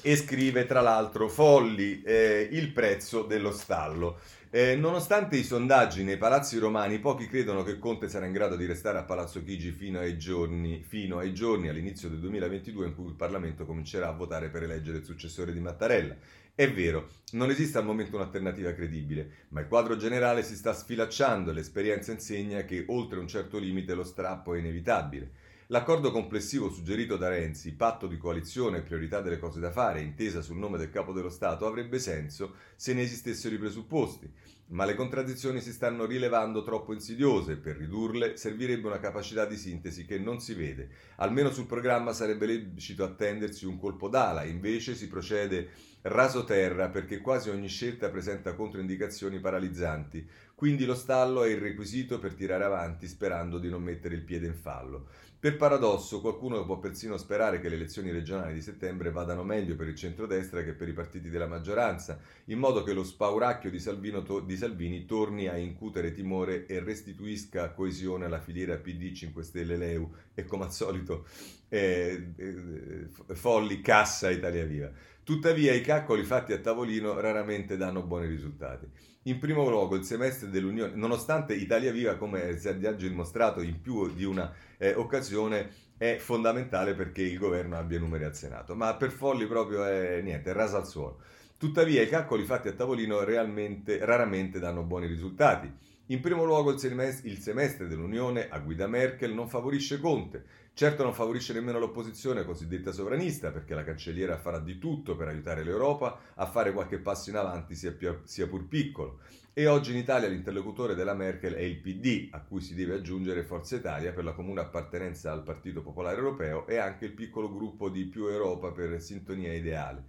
[0.02, 4.18] e scrive tra l'altro Folli eh, il prezzo dello stallo.
[4.50, 8.66] Eh, nonostante i sondaggi nei palazzi romani, pochi credono che Conte sarà in grado di
[8.66, 13.06] restare a Palazzo Chigi fino ai giorni, fino ai giorni all'inizio del 2022 in cui
[13.06, 16.16] il Parlamento comincerà a votare per eleggere il successore di Mattarella.
[16.54, 21.50] È vero, non esiste al momento un'alternativa credibile, ma il quadro generale si sta sfilacciando
[21.50, 25.30] e l'esperienza insegna che oltre un certo limite lo strappo è inevitabile.
[25.68, 30.42] L'accordo complessivo suggerito da Renzi, patto di coalizione e priorità delle cose da fare, intesa
[30.42, 34.30] sul nome del capo dello Stato, avrebbe senso se ne esistessero i presupposti,
[34.72, 39.56] ma le contraddizioni si stanno rilevando troppo insidiose e per ridurle servirebbe una capacità di
[39.56, 40.90] sintesi che non si vede.
[41.16, 45.70] Almeno sul programma sarebbe lecito attendersi un colpo d'ala, invece si procede
[46.02, 52.18] raso terra perché quasi ogni scelta presenta controindicazioni paralizzanti, quindi lo stallo è il requisito
[52.18, 55.06] per tirare avanti sperando di non mettere il piede in fallo.
[55.42, 59.88] Per paradosso, qualcuno può persino sperare che le elezioni regionali di settembre vadano meglio per
[59.88, 63.82] il centrodestra che per i partiti della maggioranza, in modo che lo spauracchio di,
[64.24, 69.76] to- di Salvini torni a incutere timore e restituisca coesione alla filiera PD 5 Stelle
[69.76, 71.26] Leu e come al solito
[71.68, 74.92] eh, eh, folli cassa Italia Viva.
[75.24, 78.88] Tuttavia i calcoli fatti a tavolino raramente danno buoni risultati.
[79.26, 84.12] In primo luogo il semestre dell'Unione, nonostante Italia Viva, come si è dimostrato in più
[84.12, 89.12] di una eh, occasione, è fondamentale perché il governo abbia numeri al Senato, ma per
[89.12, 91.20] Folli proprio è niente, è rasa al suolo.
[91.56, 95.72] Tuttavia i calcoli fatti a tavolino raramente danno buoni risultati.
[96.12, 100.44] In primo luogo il semestre, dell'Unione a guida Merkel non favorisce Conte,
[100.74, 105.64] Certo non favorisce nemmeno l'opposizione cosiddetta sovranista, perché la cancelliera farà di tutto per aiutare
[105.64, 109.20] l'Europa a fare qualche passo in avanti, sia, più, sia pur piccolo.
[109.54, 113.42] E oggi in Italia l'interlocutore della Merkel è il PD, a cui si deve aggiungere
[113.42, 117.90] Forza Italia per la comune appartenenza al Partito Popolare Europeo e anche il piccolo gruppo
[117.90, 120.04] di Più Europa per sintonia ideale.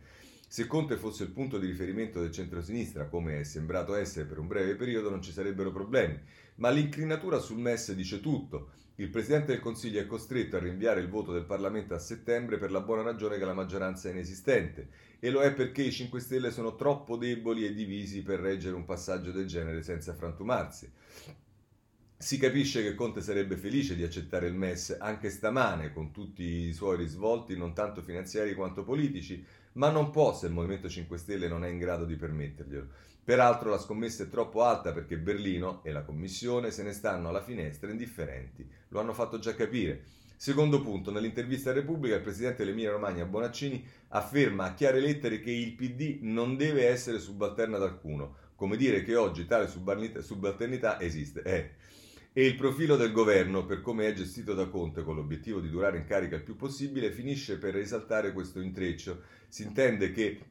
[0.54, 4.46] Se Conte fosse il punto di riferimento del centro-sinistra, come è sembrato essere per un
[4.46, 6.16] breve periodo, non ci sarebbero problemi.
[6.58, 8.70] Ma l'inclinatura sul MES dice tutto.
[8.98, 12.70] Il Presidente del Consiglio è costretto a rinviare il voto del Parlamento a settembre per
[12.70, 16.52] la buona ragione che la maggioranza è inesistente e lo è perché i 5 Stelle
[16.52, 20.88] sono troppo deboli e divisi per reggere un passaggio del genere senza frantumarsi.
[22.16, 26.74] Si capisce che Conte sarebbe felice di accettare il MES anche stamane, con tutti i
[26.74, 31.48] suoi risvolti non tanto finanziari quanto politici, ma non può se il Movimento 5 Stelle
[31.48, 32.88] non è in grado di permetterglielo.
[33.24, 37.42] Peraltro la scommessa è troppo alta perché Berlino e la Commissione se ne stanno alla
[37.42, 40.04] finestra indifferenti, lo hanno fatto già capire.
[40.36, 45.52] Secondo punto, nell'intervista a Repubblica il presidente dell'Emilia Romagna Bonaccini afferma a chiare lettere che
[45.52, 51.42] il PD non deve essere subalterno ad alcuno, come dire che oggi tale subalternità esiste.
[51.44, 51.72] Eh.
[52.34, 56.00] E il profilo del governo, per come è gestito da Conte con l'obiettivo di durare
[56.00, 59.22] in carica il più possibile, finisce per risaltare questo intreccio.
[59.48, 60.42] Si intende che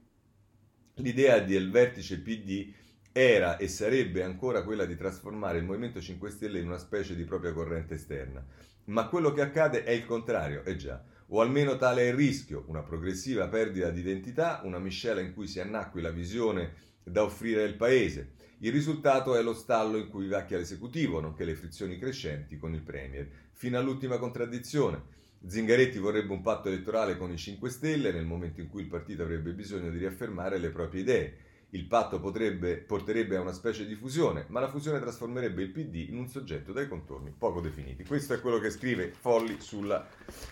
[0.96, 2.70] L'idea del vertice PD
[3.12, 7.24] era e sarebbe ancora quella di trasformare il Movimento 5 Stelle in una specie di
[7.24, 8.44] propria corrente esterna.
[8.84, 11.02] Ma quello che accade è il contrario, è già.
[11.28, 15.46] O almeno tale è il rischio, una progressiva perdita di identità, una miscela in cui
[15.46, 18.32] si annacqui la visione da offrire al paese.
[18.58, 22.82] Il risultato è lo stallo in cui vacchia l'esecutivo, nonché le frizioni crescenti con il
[22.82, 25.02] Premier, fino all'ultima contraddizione.
[25.44, 29.22] Zingaretti vorrebbe un patto elettorale con i 5 Stelle nel momento in cui il partito
[29.22, 31.36] avrebbe bisogno di riaffermare le proprie idee.
[31.74, 36.08] Il patto potrebbe, porterebbe a una specie di fusione, ma la fusione trasformerebbe il PD
[36.10, 38.04] in un soggetto dai contorni poco definiti.
[38.04, 40.06] Questo è quello che scrive Folli sulla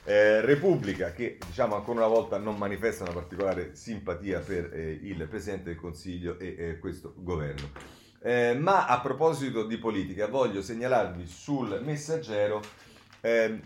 [0.04, 5.26] eh, Repubblica, che diciamo ancora una volta non manifesta una particolare simpatia per eh, il
[5.28, 7.70] Presidente del Consiglio e eh, questo governo.
[8.22, 12.62] Eh, ma a proposito di politica, voglio segnalarvi sul messaggero
[13.20, 13.60] ehm,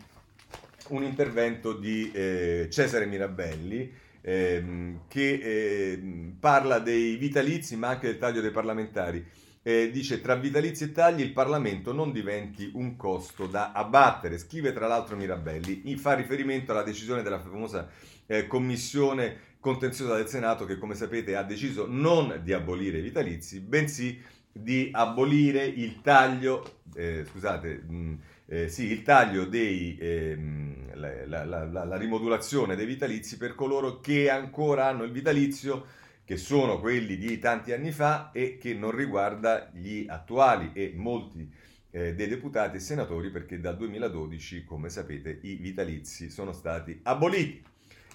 [0.88, 6.02] un intervento di eh, Cesare Mirabelli ehm, che eh,
[6.40, 9.24] parla dei vitalizi ma anche del taglio dei parlamentari.
[9.66, 14.38] Eh, dice tra vitalizi e tagli il Parlamento non diventi un costo da abbattere.
[14.38, 17.88] Scrive tra l'altro Mirabelli, fa riferimento alla decisione della famosa
[18.26, 23.60] eh, commissione contenziosa del Senato che come sapete ha deciso non di abolire i vitalizi,
[23.60, 24.20] bensì
[24.52, 31.64] di abolire il taglio, eh, scusate, mh, eh, sì, il taglio dei, ehm, la, la,
[31.64, 35.86] la, la, rimodulazione dei vitalizi per coloro che ancora hanno il vitalizio,
[36.24, 41.50] che sono quelli di tanti anni fa e che non riguarda gli attuali e molti
[41.90, 47.62] eh, dei deputati e senatori perché dal 2012, come sapete, i vitalizi sono stati aboliti.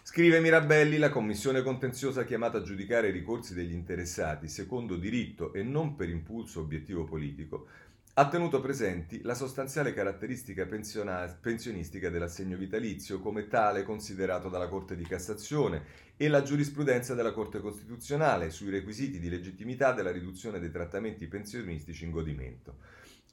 [0.01, 5.61] Scrive Mirabelli, la commissione contenziosa chiamata a giudicare i ricorsi degli interessati secondo diritto e
[5.61, 7.67] non per impulso obiettivo politico
[8.19, 15.05] ha tenuto presenti la sostanziale caratteristica pensionistica dell'assegno vitalizio come tale considerato dalla Corte di
[15.05, 15.83] Cassazione
[16.17, 22.03] e la giurisprudenza della Corte Costituzionale sui requisiti di legittimità della riduzione dei trattamenti pensionistici
[22.03, 22.79] in godimento.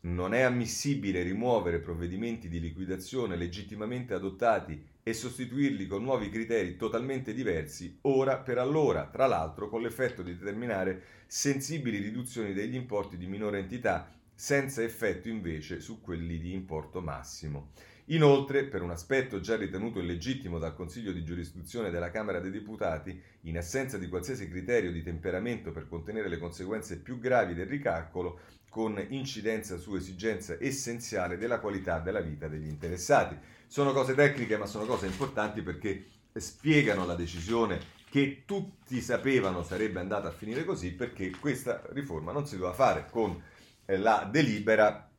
[0.02, 7.34] Non è ammissibile rimuovere provvedimenti di liquidazione legittimamente adottati e sostituirli con nuovi criteri totalmente
[7.34, 13.26] diversi ora per allora, tra l'altro con l'effetto di determinare sensibili riduzioni degli importi di
[13.26, 17.70] minore entità senza effetto invece su quelli di importo massimo.
[18.10, 23.20] Inoltre, per un aspetto già ritenuto illegittimo dal Consiglio di giurisdizione della Camera dei Deputati,
[23.40, 28.38] in assenza di qualsiasi criterio di temperamento per contenere le conseguenze più gravi del ricalcolo,
[28.68, 33.36] con incidenza su esigenza essenziale della qualità della vita degli interessati.
[33.66, 39.98] Sono cose tecniche, ma sono cose importanti perché spiegano la decisione che tutti sapevano sarebbe
[39.98, 43.42] andata a finire così, perché questa riforma non si doveva fare con
[43.86, 45.10] la delibera,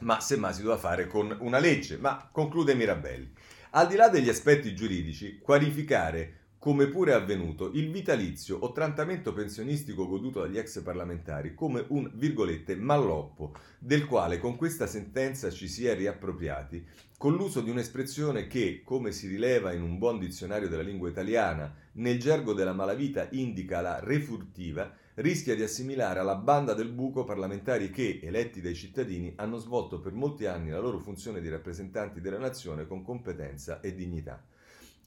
[0.00, 1.96] ma semmai si doveva fare con una legge.
[1.98, 3.32] Ma conclude Mirabelli.
[3.70, 9.32] Al di là degli aspetti giuridici, qualificare come pure è avvenuto, il vitalizio o trattamento
[9.32, 15.68] pensionistico goduto dagli ex parlamentari come un, virgolette, malloppo, del quale con questa sentenza ci
[15.68, 16.84] si è riappropriati,
[17.18, 21.72] con l'uso di un'espressione che, come si rileva in un buon dizionario della lingua italiana,
[21.92, 27.90] nel gergo della malavita indica la refurtiva, rischia di assimilare alla banda del buco parlamentari
[27.90, 32.38] che, eletti dai cittadini, hanno svolto per molti anni la loro funzione di rappresentanti della
[32.38, 34.42] nazione con competenza e dignità.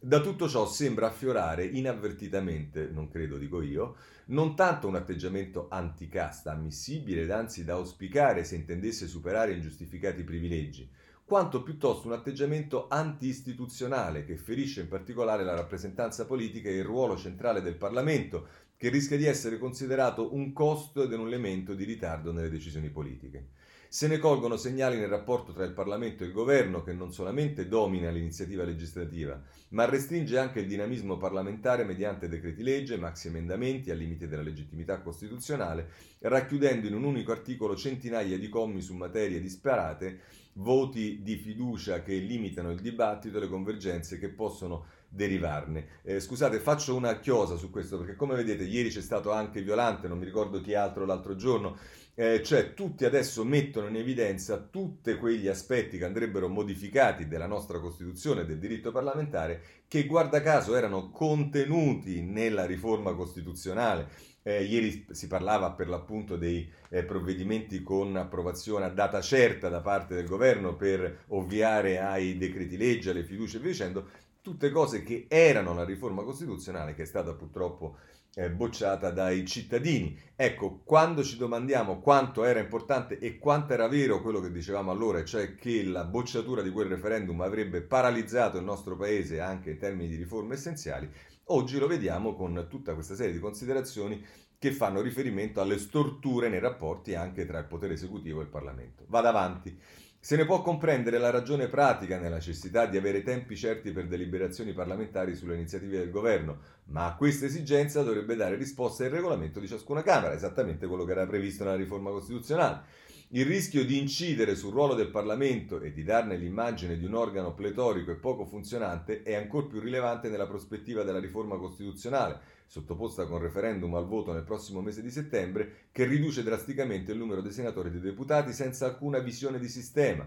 [0.01, 6.53] Da tutto ciò sembra affiorare inavvertitamente, non credo dico io, non tanto un atteggiamento anticasta
[6.53, 10.89] ammissibile ed anzi da auspicare se intendesse superare ingiustificati privilegi,
[11.25, 17.15] quanto piuttosto un atteggiamento anti-istituzionale che ferisce in particolare la rappresentanza politica e il ruolo
[17.17, 18.47] centrale del Parlamento,
[18.79, 23.49] che rischia di essere considerato un costo ed un elemento di ritardo nelle decisioni politiche.
[23.89, 27.67] Se ne colgono segnali nel rapporto tra il Parlamento e il Governo che non solamente
[27.67, 29.37] domina l'iniziativa legislativa,
[29.71, 35.01] ma restringe anche il dinamismo parlamentare mediante decreti legge, maxi emendamenti al limite della legittimità
[35.01, 35.89] costituzionale,
[36.19, 40.19] racchiudendo in un unico articolo centinaia di commi su materie disparate,
[40.53, 45.99] voti di fiducia che limitano il dibattito e le convergenze che possono derivarne.
[46.03, 50.07] Eh, scusate, faccio una chiosa su questo perché come vedete ieri c'è stato anche Violante,
[50.07, 51.77] non mi ricordo chi altro l'altro giorno,
[52.13, 57.79] eh, cioè tutti adesso mettono in evidenza tutti quegli aspetti che andrebbero modificati della nostra
[57.79, 64.27] Costituzione, del diritto parlamentare, che guarda caso erano contenuti nella riforma costituzionale.
[64.41, 69.81] Eh, ieri si parlava per l'appunto dei eh, provvedimenti con approvazione a data certa da
[69.81, 74.09] parte del governo per ovviare ai decreti legge, alle fiducie e via dicendo
[74.41, 77.97] tutte cose che erano la riforma costituzionale che è stata purtroppo
[78.35, 80.17] eh, bocciata dai cittadini.
[80.35, 85.23] Ecco, quando ci domandiamo quanto era importante e quanto era vero quello che dicevamo allora,
[85.23, 90.07] cioè che la bocciatura di quel referendum avrebbe paralizzato il nostro paese anche in termini
[90.07, 91.09] di riforme essenziali,
[91.45, 94.23] oggi lo vediamo con tutta questa serie di considerazioni
[94.57, 99.05] che fanno riferimento alle storture nei rapporti anche tra il potere esecutivo e il Parlamento.
[99.07, 99.79] Vado avanti.
[100.21, 104.73] Se ne può comprendere la ragione pratica nella necessità di avere tempi certi per deliberazioni
[104.73, 109.67] parlamentari sulle iniziative del governo, ma a questa esigenza dovrebbe dare risposta il regolamento di
[109.67, 112.81] ciascuna Camera, esattamente quello che era previsto nella riforma costituzionale.
[113.29, 117.53] Il rischio di incidere sul ruolo del Parlamento e di darne l'immagine di un organo
[117.53, 122.39] pletorico e poco funzionante è ancora più rilevante nella prospettiva della riforma costituzionale,
[122.69, 127.41] sottoposta con referendum al voto nel prossimo mese di settembre, che riduce drasticamente il numero
[127.41, 130.25] dei senatori e dei deputati senza alcuna visione di sistema.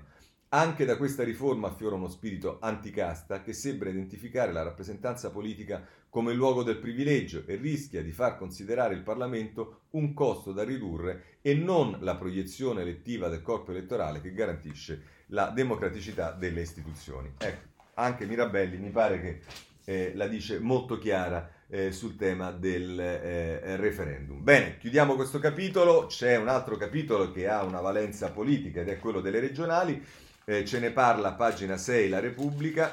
[0.49, 6.35] Anche da questa riforma affiora uno spirito anticasta che sembra identificare la rappresentanza politica come
[6.35, 11.55] luogo del privilegio e rischia di far considerare il Parlamento un costo da ridurre e
[11.55, 17.33] non la proiezione elettiva del corpo elettorale che garantisce la democraticità delle istituzioni.
[17.39, 19.41] Ecco, anche Mirabelli mi pare che
[19.85, 24.43] eh, la dice molto chiara eh, sul tema del eh, referendum.
[24.43, 28.99] Bene, chiudiamo questo capitolo, c'è un altro capitolo che ha una valenza politica ed è
[28.99, 30.05] quello delle regionali.
[30.45, 32.93] Eh, ce ne parla a pagina 6 La Repubblica.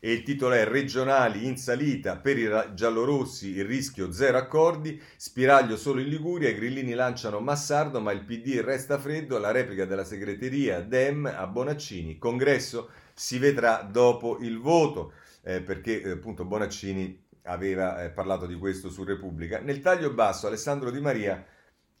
[0.00, 5.78] E il titolo è Regionali in salita per i giallorossi il rischio zero accordi, spiraglio
[5.78, 10.04] solo in Liguria, i grillini lanciano Massardo ma il PD resta freddo, la replica della
[10.04, 17.23] segreteria Dem a Bonaccini, congresso si vedrà dopo il voto, eh, perché eh, appunto Bonaccini
[17.44, 19.60] aveva eh, parlato di questo su Repubblica.
[19.60, 21.44] Nel taglio basso Alessandro Di Maria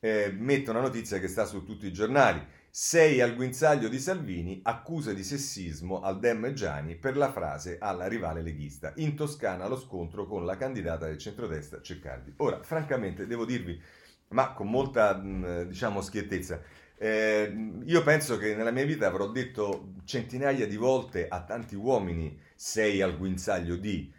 [0.00, 2.44] eh, mette una notizia che sta su tutti i giornali.
[2.76, 8.08] 6 al guinzaglio di Salvini, accuse di sessismo al Dem Gianni per la frase alla
[8.08, 8.92] rivale leghista.
[8.96, 12.34] In Toscana lo scontro con la candidata del centrodestra Ceccardi.
[12.38, 13.80] Ora, francamente, devo dirvi,
[14.30, 16.60] ma con molta, diciamo, schiettezza,
[16.96, 22.36] eh, io penso che nella mia vita avrò detto centinaia di volte a tanti uomini
[22.56, 24.12] 6 al guinzaglio di...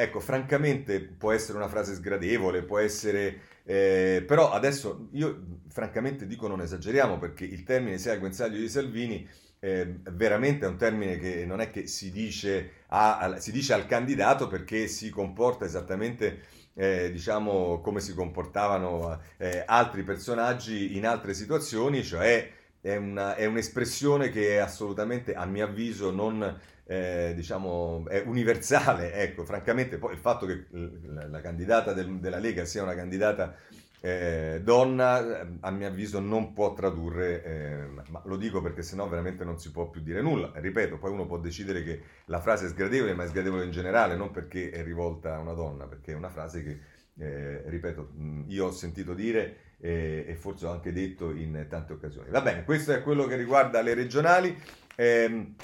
[0.00, 6.46] Ecco, francamente può essere una frase sgradevole, può essere eh, però adesso io francamente dico
[6.46, 9.28] non esageriamo perché il termine sia il guinzaglio di Salvini
[9.58, 13.86] eh, veramente è un termine che non è che si dice, a, si dice al
[13.86, 16.42] candidato perché si comporta esattamente
[16.74, 22.48] eh, diciamo come si comportavano eh, altri personaggi in altre situazioni, cioè
[22.92, 29.12] è, una, è un'espressione che è assolutamente a mio avviso non eh, diciamo, è universale.
[29.12, 33.54] Ecco, francamente, poi il fatto che la, la candidata del, della Lega sia una candidata
[34.00, 39.44] eh, donna, a mio avviso, non può tradurre, eh, ma lo dico perché sennò veramente
[39.44, 40.52] non si può più dire nulla.
[40.54, 44.16] Ripeto, poi uno può decidere che la frase è sgradevole, ma è sgradevole in generale,
[44.16, 46.78] non perché è rivolta a una donna, perché è una frase che,
[47.18, 48.12] eh, ripeto,
[48.46, 52.30] io ho sentito dire eh, e forse ho anche detto in tante occasioni.
[52.30, 54.56] Va bene, questo è quello che riguarda le regionali.
[54.94, 55.54] Eh,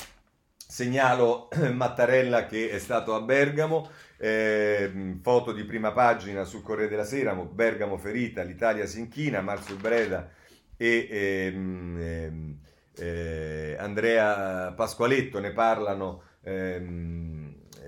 [0.66, 7.04] Segnalo Mattarella che è stato a Bergamo, eh, foto di prima pagina sul Corriere della
[7.04, 10.30] Sera, Bergamo ferita, l'Italia si inchina, Marzio Breda
[10.76, 12.58] e ehm, ehm,
[12.96, 17.43] eh, Andrea Pasqualetto ne parlano ehm,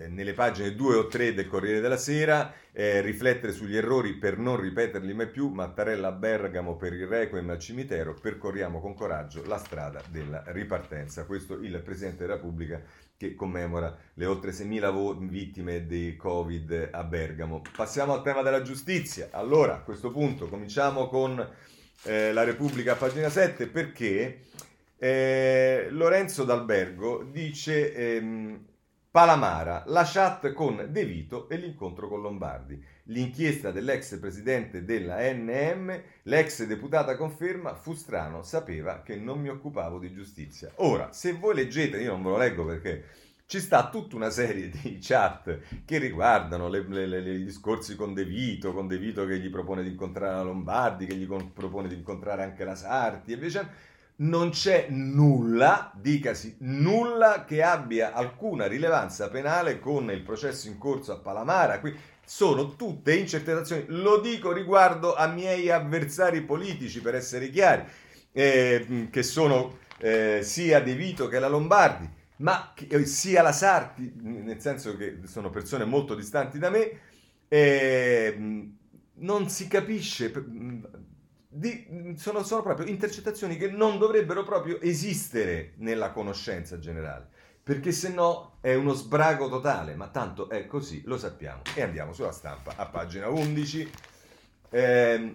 [0.08, 4.60] nelle pagine 2 o 3 del Corriere della Sera, eh, riflettere sugli errori per non
[4.60, 9.58] ripeterli mai più, Mattarella a Bergamo per il Requiem al cimitero, percorriamo con coraggio la
[9.58, 11.24] strada della ripartenza.
[11.24, 12.82] Questo il Presidente della Repubblica
[13.16, 17.62] che commemora le oltre 6.000 vo- vittime di Covid a Bergamo.
[17.74, 19.28] Passiamo al tema della giustizia.
[19.30, 21.46] Allora, a questo punto cominciamo con
[22.02, 24.40] eh, la Repubblica a pagina 7 perché
[24.98, 27.94] eh, Lorenzo D'Albergo dice...
[27.94, 28.64] Ehm,
[29.16, 32.78] Palamara, la chat con De Vito e l'incontro con Lombardi.
[33.04, 39.98] L'inchiesta dell'ex presidente della NM, l'ex deputata conferma, fu strano, sapeva che non mi occupavo
[39.98, 40.70] di giustizia.
[40.74, 43.04] Ora, se voi leggete, io non ve lo leggo perché
[43.46, 48.86] ci sta tutta una serie di chat che riguardano i discorsi con De Vito, con
[48.86, 52.64] De Vito che gli propone di incontrare la Lombardi, che gli propone di incontrare anche
[52.64, 60.10] la Sarti e invece non c'è nulla, dicasi nulla che abbia alcuna rilevanza penale con
[60.10, 61.80] il processo in corso a Palamara.
[61.80, 61.94] Qui
[62.24, 63.84] sono tutte intercettazioni.
[63.88, 67.84] Lo dico riguardo a miei avversari politici, per essere chiari,
[68.32, 72.08] eh, che sono eh, sia De Vito che la Lombardi,
[72.38, 77.00] ma che, eh, sia la Sarti, nel senso che sono persone molto distanti da me.
[77.48, 78.68] Eh,
[79.18, 80.32] non si capisce
[81.56, 87.28] di, sono, sono proprio intercettazioni che non dovrebbero proprio esistere nella conoscenza generale,
[87.62, 91.62] perché se no è uno sbrago totale, ma tanto è così, lo sappiamo.
[91.74, 93.90] E andiamo sulla stampa a pagina 11.
[94.68, 95.34] Eh,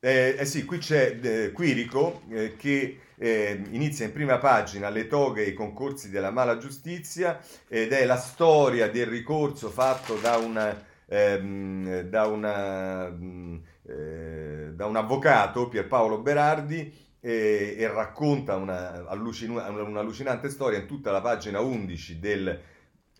[0.00, 5.08] eh, eh sì, qui c'è eh, Quirico eh, che eh, inizia in prima pagina le
[5.08, 10.36] toghe e i concorsi della mala giustizia ed è la storia del ricorso fatto da
[10.36, 19.06] una ehm, da, una, mm, eh, da, un avvocato, Pierpaolo Berardi, e, e racconta una,
[19.08, 22.60] allucin- una, allucinante storia in tutta la pagina 11 del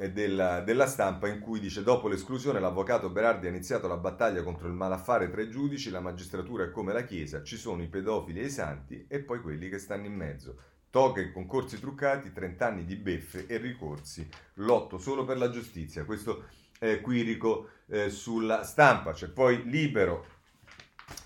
[0.07, 4.69] della, della, stampa in cui dice dopo l'esclusione l'avvocato Berardi ha iniziato la battaglia contro
[4.69, 8.41] il malaffare tra i giudici, la magistratura è come la Chiesa, ci sono i pedofili
[8.41, 10.57] e i santi e poi quelli che stanno in mezzo.
[10.91, 16.05] Toghe e concorsi truccati, 30 anni di beffe e ricorsi, lotto solo per la giustizia.
[16.05, 16.45] Questo
[16.79, 19.13] è quirico eh, sulla stampa.
[19.13, 20.27] C'è poi Libero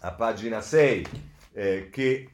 [0.00, 1.06] a pagina 6
[1.52, 2.30] eh, che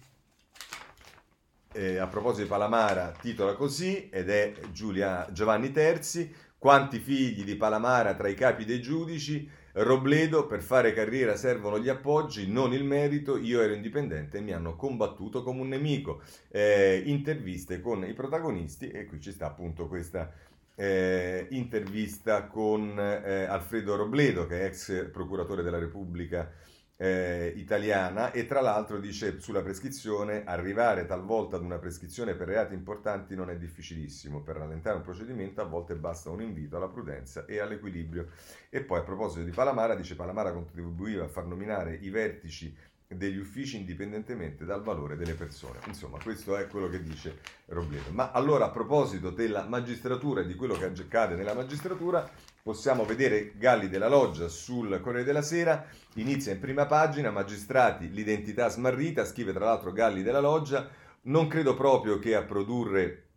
[1.72, 7.56] eh, a proposito di Palamara, titola così ed è Giulia, Giovanni Terzi, quanti figli di
[7.56, 12.82] Palamara tra i capi dei giudici, Robledo, per fare carriera servono gli appoggi, non il
[12.82, 16.20] merito, io ero indipendente e mi hanno combattuto come un nemico.
[16.48, 20.32] Eh, interviste con i protagonisti e qui ci sta appunto questa
[20.80, 26.48] eh, intervista con eh, Alfredo Robledo, che è ex procuratore della Repubblica
[26.94, 32.74] eh, italiana e tra l'altro dice sulla prescrizione arrivare talvolta ad una prescrizione per reati
[32.74, 37.44] importanti non è difficilissimo, per rallentare un procedimento a volte basta un invito alla prudenza
[37.44, 38.28] e all'equilibrio.
[38.70, 42.72] E poi a proposito di Palamara dice Palamara contribuiva a far nominare i vertici
[43.08, 45.78] degli uffici indipendentemente dal valore delle persone.
[45.86, 48.10] Insomma, questo è quello che dice Robledo.
[48.10, 52.28] Ma allora a proposito della magistratura e di quello che accade nella magistratura,
[52.62, 58.68] possiamo vedere Galli della Loggia sul Corriere della Sera, inizia in prima pagina, magistrati, l'identità
[58.68, 60.86] smarrita, scrive tra l'altro Galli della Loggia,
[61.22, 63.27] non credo proprio che a produrre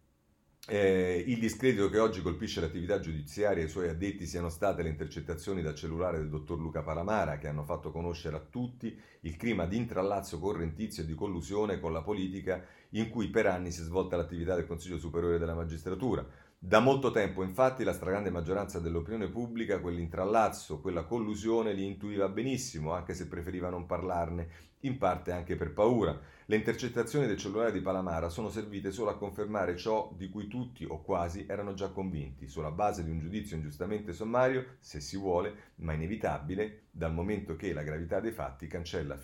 [0.67, 4.89] eh, il discredito che oggi colpisce l'attività giudiziaria e i suoi addetti siano state le
[4.89, 9.65] intercettazioni dal cellulare del dottor Luca Palamara che hanno fatto conoscere a tutti il clima
[9.65, 13.83] di intrallazzo correntizio e di collusione con la politica in cui per anni si è
[13.83, 16.25] svolta l'attività del Consiglio Superiore della Magistratura.
[16.63, 22.93] Da molto tempo, infatti, la stragrande maggioranza dell'opinione pubblica quell'intrallazzo, quella collusione li intuiva benissimo,
[22.93, 24.47] anche se preferiva non parlarne,
[24.81, 26.19] in parte anche per paura.
[26.51, 30.83] Le intercettazioni del cellulare di Palamara sono servite solo a confermare ciò di cui tutti
[30.83, 35.71] o quasi erano già convinti, sulla base di un giudizio ingiustamente sommario, se si vuole,
[35.75, 39.17] ma inevitabile, dal momento che la gravità dei fatti cancella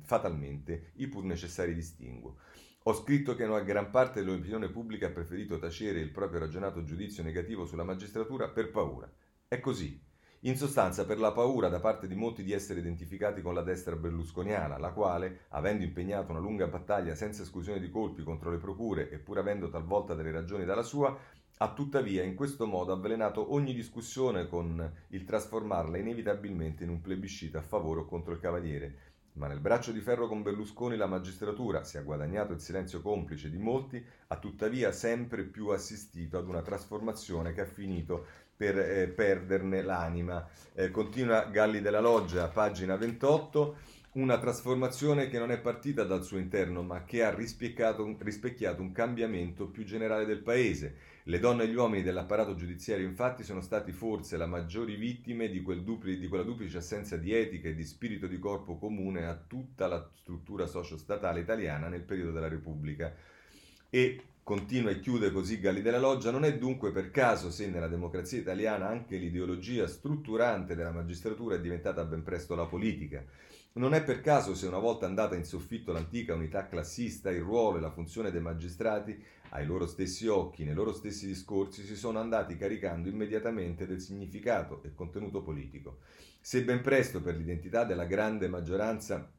[0.00, 2.38] fatalmente i pur necessari distinguo.
[2.84, 7.22] Ho scritto che una gran parte dell'opinione pubblica ha preferito tacere il proprio ragionato giudizio
[7.22, 9.12] negativo sulla magistratura per paura.
[9.46, 10.02] È così.
[10.44, 13.94] In sostanza per la paura da parte di molti di essere identificati con la destra
[13.94, 19.08] berlusconiana, la quale, avendo impegnato una lunga battaglia senza esclusione di colpi contro le procure
[19.08, 21.16] e pur avendo talvolta delle ragioni dalla sua,
[21.58, 27.58] ha tuttavia in questo modo avvelenato ogni discussione con il trasformarla inevitabilmente in un plebiscito
[27.58, 31.84] a favore o contro il cavaliere, ma nel braccio di ferro con Berlusconi la magistratura,
[31.84, 36.62] si è guadagnato il silenzio complice di molti, ha tuttavia sempre più assistito ad una
[36.62, 40.46] trasformazione che ha finito per eh, perderne l'anima.
[40.74, 43.76] Eh, continua Galli della Loggia, pagina 28,
[44.12, 49.68] una trasformazione che non è partita dal suo interno, ma che ha rispecchiato un cambiamento
[49.68, 54.36] più generale del paese le donne e gli uomini dell'apparato giudiziario infatti sono stati forse
[54.36, 58.26] le maggiori vittime di, quel dupli, di quella duplice assenza di etica e di spirito
[58.26, 63.14] di corpo comune a tutta la struttura socio-statale italiana nel periodo della Repubblica.
[63.88, 67.86] E continua e chiude così Galli della Loggia, non è dunque per caso se nella
[67.86, 73.24] democrazia italiana anche l'ideologia strutturante della magistratura è diventata ben presto la politica.
[73.74, 77.78] Non è per caso se una volta andata in soffitto l'antica unità classista, il ruolo
[77.78, 79.18] e la funzione dei magistrati
[79.50, 84.82] ai loro stessi occhi, nei loro stessi discorsi, si sono andati caricando immediatamente del significato
[84.82, 86.00] e contenuto politico.
[86.38, 89.32] Se ben presto per l'identità della grande maggioranza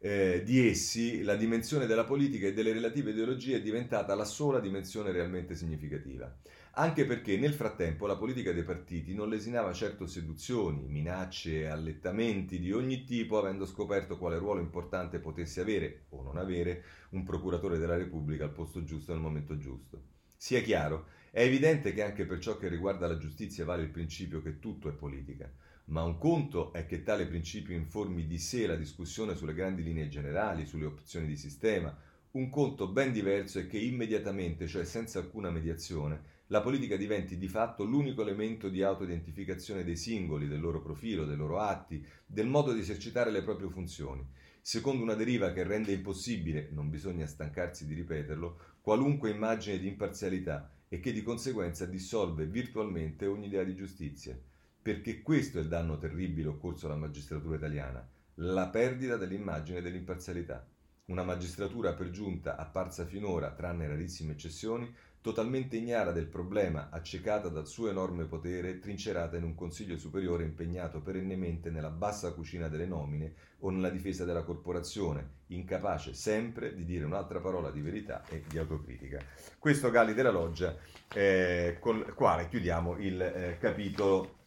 [0.00, 4.60] eh, di essi la dimensione della politica e delle relative ideologie è diventata la sola
[4.60, 6.30] dimensione realmente significativa
[6.78, 12.60] anche perché nel frattempo la politica dei partiti non lesinava certo seduzioni, minacce e allettamenti
[12.60, 17.78] di ogni tipo, avendo scoperto quale ruolo importante potesse avere o non avere un procuratore
[17.78, 20.02] della Repubblica al posto giusto nel momento giusto.
[20.36, 24.40] Sia chiaro, è evidente che anche per ciò che riguarda la giustizia vale il principio
[24.40, 25.52] che tutto è politica,
[25.86, 30.06] ma un conto è che tale principio informi di sé la discussione sulle grandi linee
[30.06, 31.92] generali, sulle opzioni di sistema,
[32.30, 37.48] un conto ben diverso è che immediatamente, cioè senza alcuna mediazione, la politica diventi di
[37.48, 42.72] fatto l'unico elemento di autoidentificazione dei singoli, del loro profilo, dei loro atti, del modo
[42.72, 44.26] di esercitare le proprie funzioni,
[44.60, 50.70] secondo una deriva che rende impossibile, non bisogna stancarsi di ripeterlo, qualunque immagine di imparzialità
[50.88, 54.38] e che di conseguenza dissolve virtualmente ogni idea di giustizia.
[54.80, 60.66] Perché questo è il danno terribile occorso alla magistratura italiana, la perdita dell'immagine dell'imparzialità.
[61.06, 64.90] Una magistratura per giunta apparsa finora, tranne rarissime eccezioni,
[65.28, 71.02] totalmente ignara del problema, accecata dal suo enorme potere, trincerata in un Consiglio superiore impegnato
[71.02, 77.04] perennemente nella bassa cucina delle nomine o nella difesa della corporazione, incapace sempre di dire
[77.04, 79.18] un'altra parola di verità e di autocritica.
[79.58, 80.74] Questo Galli della Loggia,
[81.12, 84.37] eh, col quale chiudiamo il eh, capitolo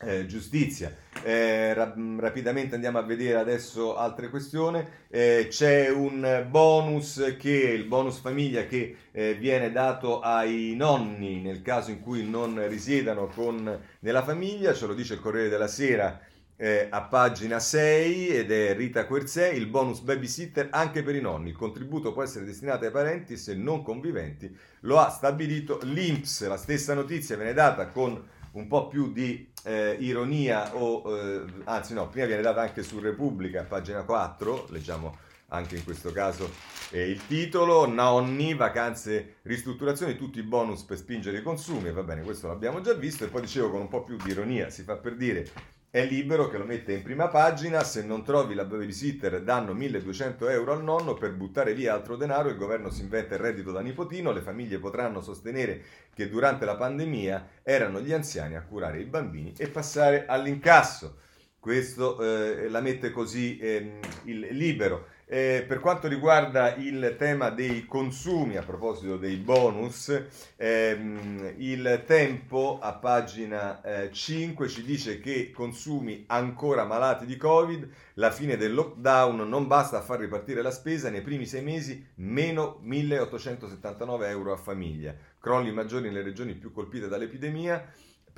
[0.00, 0.94] eh, giustizia.
[1.22, 4.84] Eh, ra- rapidamente andiamo a vedere adesso altre questioni.
[5.08, 11.62] Eh, c'è un bonus che il bonus famiglia che eh, viene dato ai nonni nel
[11.62, 16.20] caso in cui non risiedano con, nella famiglia, ce lo dice il Corriere della Sera.
[16.60, 21.50] Eh, a pagina 6 ed è Rita Querzè, il bonus babysitter anche per i nonni.
[21.50, 24.52] Il contributo può essere destinato ai parenti se non conviventi.
[24.80, 26.48] Lo ha stabilito l'INPS.
[26.48, 28.20] La stessa notizia viene data con
[28.52, 32.98] un po' più di eh, ironia o eh, anzi no, prima viene data anche su
[32.98, 36.50] Repubblica, pagina 4, leggiamo anche in questo caso
[36.90, 42.22] eh, il titolo, nonni, vacanze, ristrutturazioni, tutti i bonus per spingere i consumi, va bene,
[42.22, 44.96] questo l'abbiamo già visto e poi dicevo con un po' più di ironia, si fa
[44.96, 45.46] per dire
[45.90, 50.48] è libero che lo mette in prima pagina, se non trovi la babysitter danno 1200
[50.50, 53.80] euro al nonno per buttare via altro denaro, il governo si inventa il reddito da
[53.80, 55.82] nipotino, le famiglie potranno sostenere
[56.14, 61.20] che durante la pandemia erano gli anziani a curare i bambini e passare all'incasso.
[61.58, 65.06] Questo eh, la mette così eh, il libero.
[65.30, 70.10] Eh, per quanto riguarda il tema dei consumi, a proposito dei bonus,
[70.56, 77.86] ehm, il tempo a pagina eh, 5 ci dice che consumi ancora malati di Covid,
[78.14, 82.02] la fine del lockdown non basta a far ripartire la spesa, nei primi sei mesi
[82.14, 87.84] meno 1879 euro a famiglia, crolli maggiori nelle regioni più colpite dall'epidemia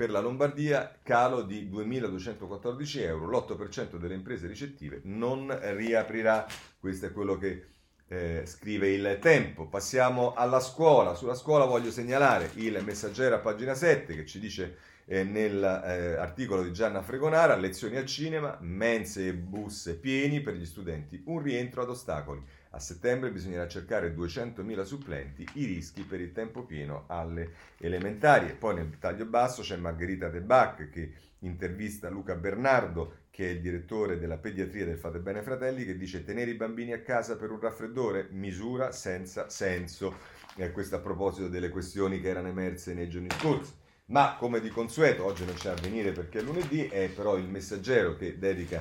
[0.01, 6.46] per la Lombardia calo di 2.214 euro, l'8% delle imprese ricettive non riaprirà,
[6.78, 7.66] questo è quello che
[8.09, 9.66] eh, scrive il tempo.
[9.66, 14.78] Passiamo alla scuola, sulla scuola voglio segnalare il messaggero a pagina 7 che ci dice
[15.05, 20.64] eh, nell'articolo eh, di Gianna Fregonara, lezioni al cinema, mense e bus pieni per gli
[20.64, 22.42] studenti, un rientro ad ostacoli.
[22.72, 28.48] A settembre bisognerà cercare 200.000 supplenti, i rischi per il tempo pieno alle elementari.
[28.48, 33.50] E poi nel taglio basso c'è Margherita De Bac che intervista Luca Bernardo, che è
[33.50, 37.36] il direttore della pediatria del Fate Bene Fratelli, che dice tenere i bambini a casa
[37.36, 40.14] per un raffreddore, misura senza senso.
[40.54, 43.72] E questo a proposito delle questioni che erano emerse nei giorni scorsi.
[44.06, 47.48] Ma come di consueto, oggi non c'è a venire perché è lunedì, è però il
[47.48, 48.80] messaggero che dedica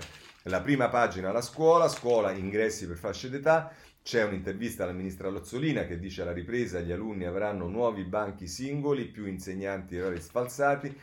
[0.49, 3.71] la prima pagina alla scuola, scuola ingressi per fasce d'età,
[4.01, 9.05] c'è un'intervista alla ministra Lozzolina che dice alla ripresa gli alunni avranno nuovi banchi singoli,
[9.05, 10.99] più insegnanti e orari sfalsati,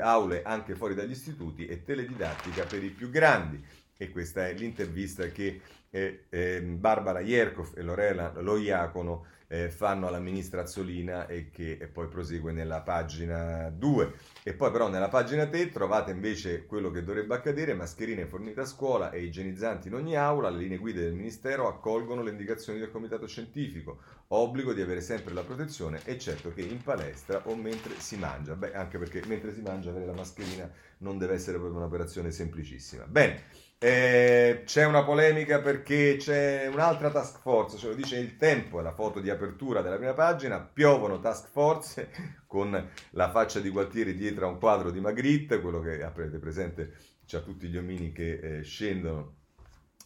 [0.00, 3.64] aule anche fuori dagli istituti e teledidattica per i più grandi.
[3.96, 5.60] E questa è l'intervista che
[5.90, 11.86] eh, eh, Barbara Ierkov e Lorela Loiacono eh, fanno alla ministra Azzolina e che e
[11.86, 14.12] poi prosegue nella pagina 2.
[14.42, 18.64] E poi però nella pagina 3 trovate invece quello che dovrebbe accadere, mascherine fornite a
[18.64, 22.90] scuola e igienizzanti in ogni aula, le linee guida del Ministero accolgono le indicazioni del
[22.90, 28.16] Comitato Scientifico, obbligo di avere sempre la protezione, eccetto che in palestra o mentre si
[28.16, 28.54] mangia.
[28.54, 33.04] Beh, anche perché mentre si mangia avere la mascherina non deve essere proprio un'operazione semplicissima.
[33.04, 33.65] Bene.
[33.78, 38.82] Eh, c'è una polemica perché c'è un'altra task force, ce lo dice il tempo, è
[38.82, 42.10] la foto di apertura della prima pagina, piovono task force
[42.48, 46.94] con la faccia di Gualtieri dietro a un quadro di Magritte, quello che avrete presente,
[47.26, 49.34] c'ha tutti gli omini che eh, scendono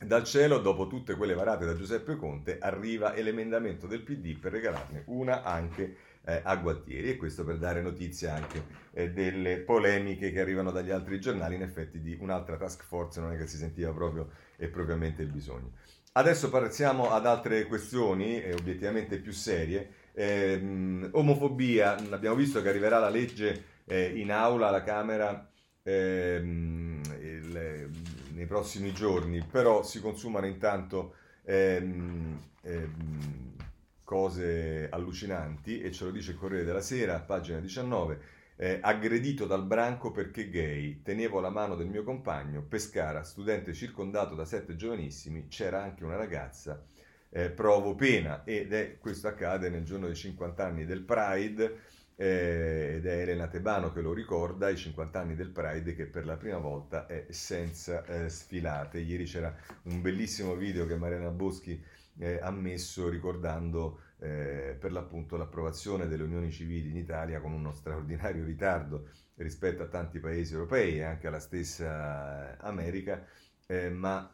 [0.01, 5.05] dal cielo, dopo tutte quelle varate da Giuseppe Conte, arriva l'emendamento del PD per regalarne
[5.07, 10.41] una anche eh, a Gualtieri e questo per dare notizia anche eh, delle polemiche che
[10.41, 13.93] arrivano dagli altri giornali, in effetti di un'altra task force non è che si sentiva
[13.93, 15.73] proprio e propriamente il bisogno.
[16.13, 19.99] Adesso passiamo ad altre questioni, eh, obiettivamente più serie.
[20.13, 25.49] Eh, omofobia, abbiamo visto che arriverà la legge eh, in aula alla Camera
[25.83, 27.91] ehm, il,
[28.33, 31.15] nei prossimi giorni, però si consumano intanto
[31.45, 33.55] ehm, ehm,
[34.11, 38.21] cose allucinanti e ce lo dice il Corriere della Sera, pagina 19,
[38.57, 44.35] eh, aggredito dal branco perché gay, tenevo la mano del mio compagno, Pescara, studente circondato
[44.35, 46.85] da sette giovanissimi, c'era anche una ragazza,
[47.29, 51.79] eh, provo pena ed è, questo accade nel giorno dei 50 anni del Pride
[52.17, 56.27] eh, ed è Elena Tebano che lo ricorda, i 50 anni del Pride che per
[56.27, 58.99] la prima volta è senza eh, sfilate.
[58.99, 59.55] Ieri c'era
[59.85, 61.81] un bellissimo video che Mariana Boschi
[62.21, 68.45] eh, ammesso ricordando eh, per l'appunto l'approvazione delle unioni civili in Italia con uno straordinario
[68.45, 73.27] ritardo rispetto a tanti paesi europei e anche alla stessa America,
[73.67, 74.31] eh, ma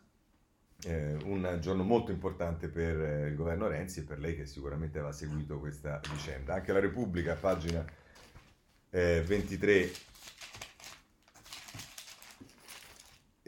[0.85, 4.99] eh, un giorno molto importante per eh, il governo Renzi e per lei che sicuramente
[4.99, 6.55] aveva seguito questa vicenda.
[6.55, 7.85] Anche la Repubblica, pagina
[8.91, 9.93] 23, eh,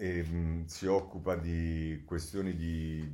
[0.00, 3.04] e, mh, si occupa di questioni di,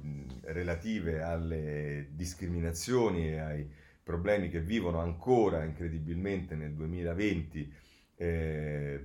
[0.43, 3.71] relative alle discriminazioni e ai
[4.03, 7.73] problemi che vivono ancora incredibilmente nel 2020
[8.17, 9.05] eh,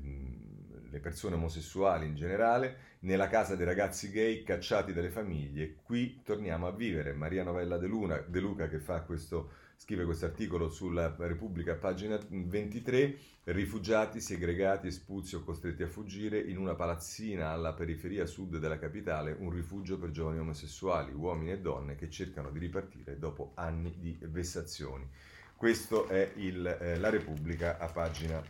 [0.91, 5.75] le persone omosessuali in generale, nella casa dei ragazzi gay cacciati dalle famiglie.
[5.81, 7.13] Qui torniamo a vivere.
[7.13, 9.51] Maria Novella De, Luna, De Luca che fa questo
[9.81, 16.57] scrive questo articolo sulla Repubblica, pagina 23, rifugiati, segregati, espulsi o costretti a fuggire in
[16.57, 21.95] una palazzina alla periferia sud della capitale, un rifugio per giovani omosessuali, uomini e donne
[21.95, 25.09] che cercano di ripartire dopo anni di vessazioni.
[25.55, 28.43] Questo è il, eh, la Repubblica a pagina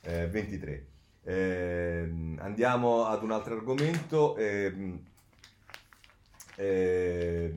[0.00, 0.86] eh, 23.
[1.22, 4.36] Eh, andiamo ad un altro argomento.
[6.56, 7.52] Eh, eh,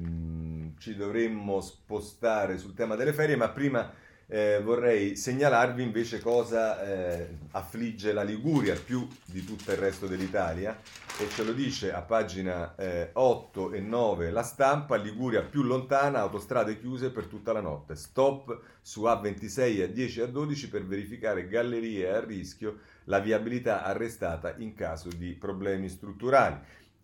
[0.79, 3.91] ci dovremmo spostare sul tema delle ferie, ma prima
[4.29, 10.77] eh, vorrei segnalarvi invece cosa eh, affligge la Liguria più di tutto il resto dell'Italia
[11.17, 16.19] e ce lo dice a pagina eh, 8 e 9 la stampa, Liguria più lontana,
[16.19, 20.85] autostrade chiuse per tutta la notte, stop su A26 a 10 e a 12 per
[20.85, 26.59] verificare gallerie a rischio, la viabilità arrestata in caso di problemi strutturali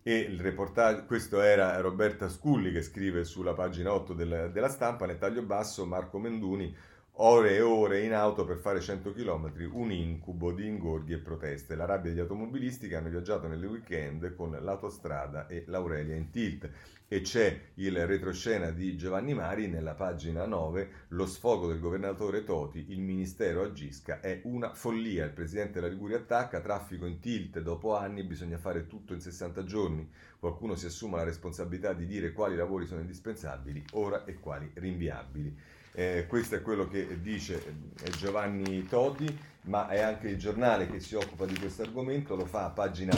[0.06, 5.06] e il reportaggio, questo era Roberta Sculli che scrive sulla pagina 8 del, della stampa,
[5.06, 6.76] nel taglio basso Marco Menduni,
[7.18, 11.76] ore e ore in auto per fare 100 km, un incubo di ingorghi e proteste.
[11.76, 16.68] La rabbia degli automobilisti che hanno viaggiato nelle weekend con l'autostrada e l'Aurelia in tilt.
[17.06, 22.86] E c'è il retroscena di Giovanni Mari nella pagina 9, lo sfogo del governatore Toti,
[22.88, 27.94] il ministero agisca, è una follia, il presidente della Liguria attacca, traffico in tilt, dopo
[27.94, 30.10] anni bisogna fare tutto in 60 giorni,
[30.40, 35.56] qualcuno si assuma la responsabilità di dire quali lavori sono indispensabili ora e quali rinviabili.
[35.96, 37.62] Eh, questo è quello che dice
[38.02, 42.46] eh, Giovanni Toti, ma è anche il giornale che si occupa di questo argomento, lo
[42.46, 43.16] fa a pagina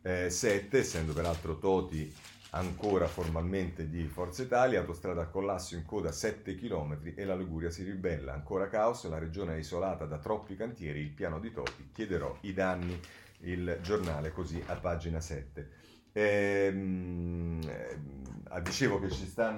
[0.00, 2.10] eh, 7, essendo peraltro Toti
[2.50, 7.70] ancora formalmente di Forza Italia, autostrada a collasso in coda 7 km e la Liguria
[7.70, 11.90] si ribella, ancora caos, la regione è isolata da troppi cantieri, il piano di Toti,
[11.92, 12.98] chiederò i danni,
[13.40, 15.84] il giornale così a pagina 7.
[16.18, 19.54] Ehm, eh, dicevo che ci sta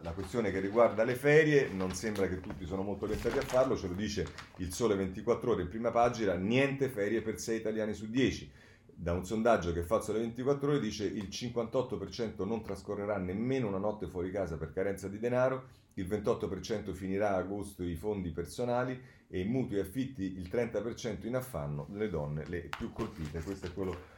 [0.00, 3.76] la questione che riguarda le ferie, non sembra che tutti sono molto orientati a farlo,
[3.76, 4.28] ce lo dice
[4.58, 8.48] il Sole 24 ore in prima pagina, niente ferie per 6 italiani su 10
[8.94, 13.78] da un sondaggio che fa sulle 24 ore dice il 58% non trascorrerà nemmeno una
[13.78, 19.00] notte fuori casa per carenza di denaro, il 28% finirà a agosto i fondi personali
[19.28, 23.42] e i mutui affitti il 30% in affanno le donne le più colpite.
[23.42, 24.17] Questo è quello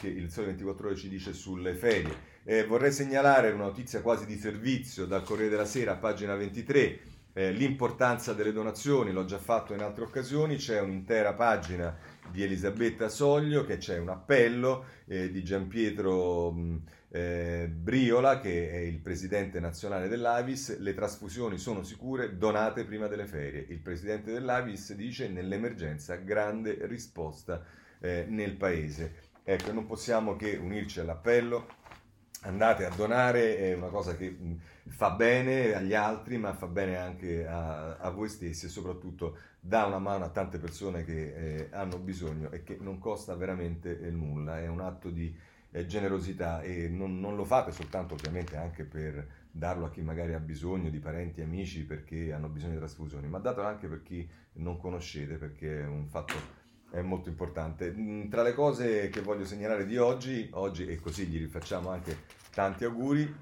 [0.00, 2.36] che il Sole 24 Ore ci dice sulle ferie.
[2.44, 7.00] Eh, vorrei segnalare una notizia quasi di servizio dal Corriere della Sera, pagina 23,
[7.34, 11.96] eh, l'importanza delle donazioni, l'ho già fatto in altre occasioni, c'è un'intera pagina
[12.30, 16.54] di Elisabetta Soglio, che c'è un appello eh, di Giampietro
[17.10, 23.26] eh, Briola, che è il presidente nazionale dell'Avis, le trasfusioni sono sicure, donate prima delle
[23.26, 23.64] ferie.
[23.68, 27.64] Il presidente dell'Avis dice nell'emergenza grande risposta
[28.00, 29.26] eh, nel paese.
[29.50, 31.68] Ecco, non possiamo che unirci all'appello,
[32.42, 34.36] andate a donare, è una cosa che
[34.88, 39.86] fa bene agli altri, ma fa bene anche a, a voi stessi e soprattutto dà
[39.86, 44.10] una mano a tante persone che eh, hanno bisogno e che non costa veramente eh,
[44.10, 45.34] nulla, è un atto di
[45.70, 50.34] eh, generosità e non, non, lo fate soltanto ovviamente anche per darlo a chi magari
[50.34, 54.28] ha bisogno di parenti amici perché hanno bisogno di trasfusioni, ma datelo anche per chi
[54.56, 56.57] non conoscete perché è un fatto
[56.90, 57.92] è molto importante.
[57.96, 62.16] Mm, tra le cose che voglio segnalare di oggi, oggi e così gli rifacciamo anche
[62.52, 63.32] tanti auguri,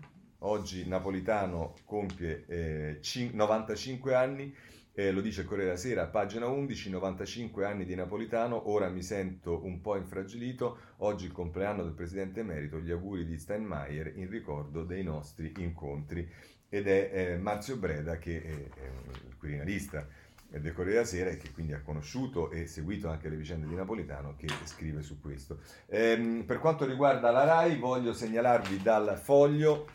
[0.40, 3.00] oggi Napolitano compie eh,
[3.32, 4.54] 95 anni
[4.98, 9.62] eh, lo dice Corriere della Sera, pagina 11, 95 anni di Napolitano, ora mi sento
[9.62, 14.84] un po' infragilito, oggi il compleanno del presidente emerito, gli auguri di Steinmeier in ricordo
[14.84, 16.26] dei nostri incontri.
[16.70, 18.90] Ed è eh, Marzio Breda, che è, è
[19.26, 20.08] il quirinalista
[20.48, 23.74] del Corriere della Sera e che quindi ha conosciuto e seguito anche le vicende di
[23.74, 25.58] Napolitano, che scrive su questo.
[25.86, 29.86] Ehm, per quanto riguarda la RAI, voglio segnalarvi dal foglio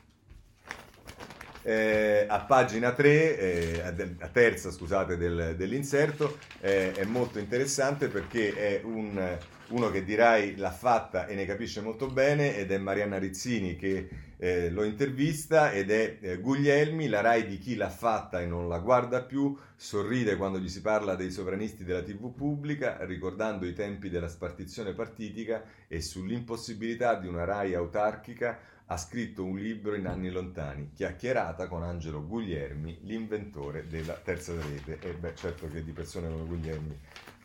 [1.63, 8.53] eh, a pagina 3, eh, a terza scusate, del, dell'inserto, eh, è molto interessante perché
[8.55, 9.37] è un,
[9.71, 14.09] uno che dirai l'ha fatta e ne capisce molto bene ed è Marianna Rizzini che
[14.37, 18.67] eh, lo intervista ed è eh, Guglielmi, la RAI di chi l'ha fatta e non
[18.67, 23.73] la guarda più, sorride quando gli si parla dei sovranisti della TV pubblica, ricordando i
[23.73, 30.05] tempi della spartizione partitica e sull'impossibilità di una RAI autarchica ha scritto un libro in
[30.05, 34.99] anni lontani, chiacchierata con Angelo Guglielmi, l'inventore della terza rete.
[34.99, 36.99] E beh, certo che di persone come Guglielmi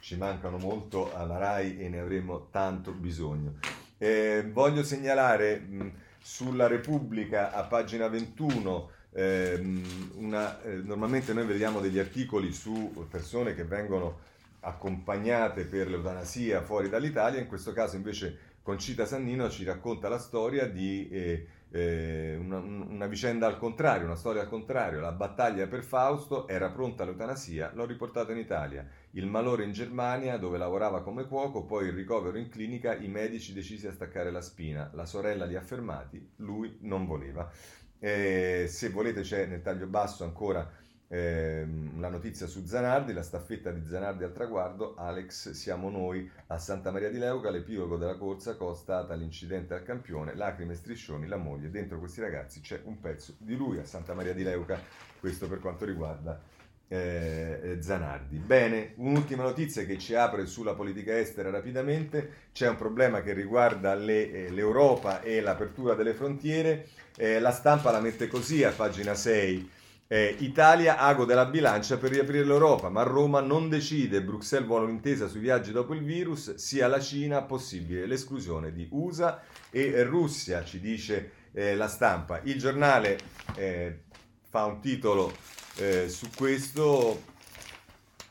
[0.07, 3.55] ci mancano molto alla RAI e ne avremo tanto bisogno.
[3.99, 11.81] Eh, voglio segnalare mh, sulla Repubblica a pagina 21 ehm, una, eh, normalmente noi vediamo
[11.81, 14.21] degli articoli su persone che vengono
[14.61, 20.69] accompagnate per l'eutanasia fuori dall'Italia, in questo caso invece Concita Sannino ci racconta la storia
[20.69, 21.47] di eh,
[21.77, 25.01] eh, una, una, vicenda al contrario, una storia al contrario.
[25.01, 28.89] La battaglia per Fausto era pronta all'eutanasia, l'ho riportato in Italia.
[29.11, 33.53] Il malore in Germania, dove lavorava come cuoco, poi il ricovero in clinica, i medici
[33.53, 34.91] decisi a staccare la spina.
[34.95, 37.51] La sorella li ha fermati, lui non voleva.
[37.99, 40.71] Eh, se volete c'è nel taglio basso ancora
[41.09, 41.67] eh,
[41.99, 46.29] la notizia su Zanardi, la staffetta di Zanardi al traguardo, Alex siamo noi.
[46.49, 51.27] A Santa Maria di Leuca, l'epilogo della corsa costata l'incidente al campione, lacrime e striscioni,
[51.27, 54.79] la moglie, dentro questi ragazzi c'è un pezzo di lui a Santa Maria di Leuca,
[55.21, 56.41] questo per quanto riguarda
[56.89, 58.39] eh, Zanardi.
[58.39, 63.95] Bene, un'ultima notizia che ci apre sulla politica estera rapidamente, c'è un problema che riguarda
[63.95, 69.15] le, eh, l'Europa e l'apertura delle frontiere, eh, la stampa la mette così a pagina
[69.15, 69.71] 6.
[70.09, 74.23] Eh, Italia ago della bilancia per riaprire l'Europa, ma Roma non decide.
[74.23, 79.43] Bruxelles vuole un'intesa sui viaggi dopo il virus, sia la Cina possibile l'esclusione di USA
[79.69, 82.41] e Russia, ci dice eh, la stampa.
[82.45, 83.19] Il giornale
[83.57, 84.03] eh,
[84.49, 85.35] fa un titolo
[85.79, 87.23] eh, su questo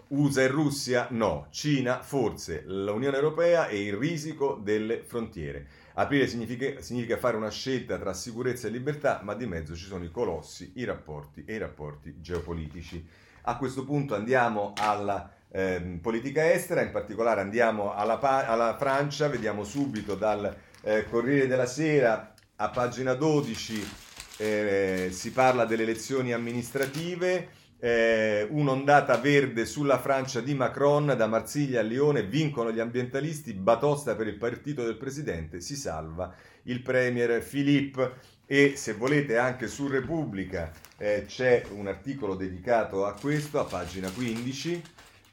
[0.07, 5.67] USA e Russia no, Cina forse, l'Unione Europea e il risico delle frontiere.
[5.97, 10.03] Aprire significa, significa, fare una scelta tra sicurezza e libertà, ma di mezzo ci sono
[10.03, 13.05] i colossi, i rapporti e i rapporti geopolitici.
[13.43, 19.63] A questo punto andiamo alla eh, politica estera, in particolare andiamo alla, alla Francia, vediamo
[19.63, 24.03] subito dal eh, Corriere della Sera a pagina 12
[24.37, 27.49] eh, si parla delle elezioni amministrative,
[27.85, 34.15] eh, un'ondata verde sulla Francia di Macron, da Marsiglia a Lione, vincono gli ambientalisti, batosta
[34.15, 36.33] per il partito del presidente, si salva
[36.63, 38.33] il premier Philippe.
[38.47, 44.09] E se volete anche su Repubblica eh, c'è un articolo dedicato a questo, a pagina
[44.09, 44.81] 15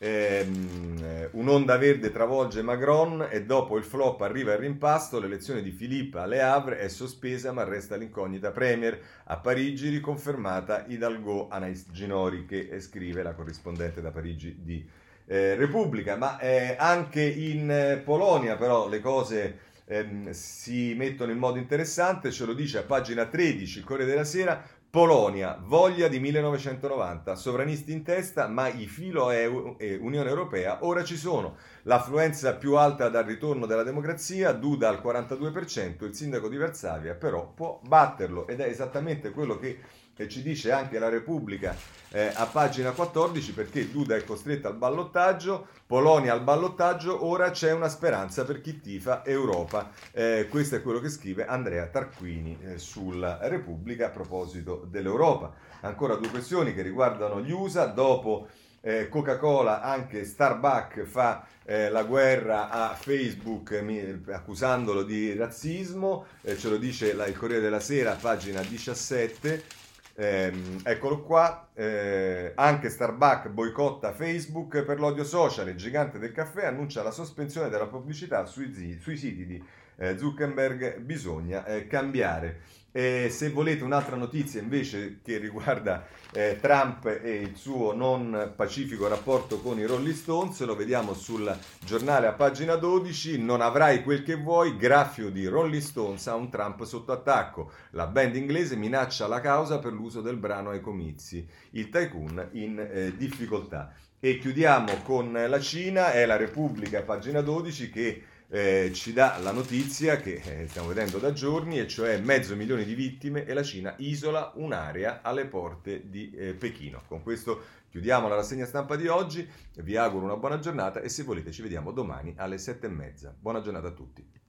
[0.02, 6.18] ehm, un'onda verde travolge Macron e dopo il flop arriva il rimpasto, l'elezione di Philippe
[6.18, 8.98] alle Havre è sospesa ma resta l'incognita Premier.
[9.24, 14.84] A Parigi riconfermata Hidalgo Anais Ginori che scrive la corrispondente da Parigi di
[15.26, 21.38] eh, Repubblica, ma eh, anche in eh, Polonia però le cose ehm, si mettono in
[21.38, 24.62] modo interessante, ce lo dice a pagina 13 il Corriere della Sera,
[24.92, 31.02] Polonia, voglia di 1990, sovranisti in testa, ma i filo EU e Unione Europea ora
[31.02, 31.56] ci sono.
[31.84, 37.54] L'affluenza più alta dal ritorno della democrazia, Duda al 42%, il sindaco di Varsavia però
[37.54, 39.78] può batterlo ed è esattamente quello che
[40.22, 41.74] che ci dice anche la Repubblica
[42.10, 47.72] eh, a pagina 14 perché Duda è costretta al ballottaggio, Polonia al ballottaggio, ora c'è
[47.72, 49.90] una speranza per chi tifa Europa.
[50.12, 55.52] Eh, questo è quello che scrive Andrea Tarquini eh, sulla Repubblica a proposito dell'Europa.
[55.80, 58.46] Ancora due questioni che riguardano gli USA, dopo
[58.82, 66.56] eh, Coca-Cola, anche Starbucks fa eh, la guerra a Facebook mi, accusandolo di razzismo, eh,
[66.58, 69.81] ce lo dice la, il Corriere della Sera, pagina 17.
[70.14, 70.52] Eh,
[70.84, 77.02] eccolo qua, eh, anche Starbucks boicotta Facebook per l'odio social, il gigante del caffè annuncia
[77.02, 79.64] la sospensione della pubblicità sui, sui siti di
[79.96, 82.60] eh, Zuckerberg, bisogna eh, cambiare.
[82.94, 89.08] E se volete un'altra notizia invece che riguarda eh, Trump e il suo non pacifico
[89.08, 94.22] rapporto con i Rolling Stones, lo vediamo sul giornale a pagina 12, non avrai quel
[94.22, 97.72] che vuoi, graffio di Rolling Stones a un Trump sotto attacco.
[97.92, 101.48] La band inglese minaccia la causa per l'uso del brano ai comizi.
[101.70, 103.90] Il tycoon in eh, difficoltà.
[104.20, 108.22] E chiudiamo con la Cina, è la Repubblica, pagina 12, che
[108.54, 112.84] eh, ci dà la notizia che eh, stiamo vedendo da giorni, e cioè mezzo milione
[112.84, 117.02] di vittime e la Cina isola un'area alle porte di eh, Pechino.
[117.08, 121.22] Con questo chiudiamo la rassegna stampa di oggi, vi auguro una buona giornata e se
[121.22, 123.34] volete ci vediamo domani alle sette e mezza.
[123.38, 124.41] Buona giornata a tutti.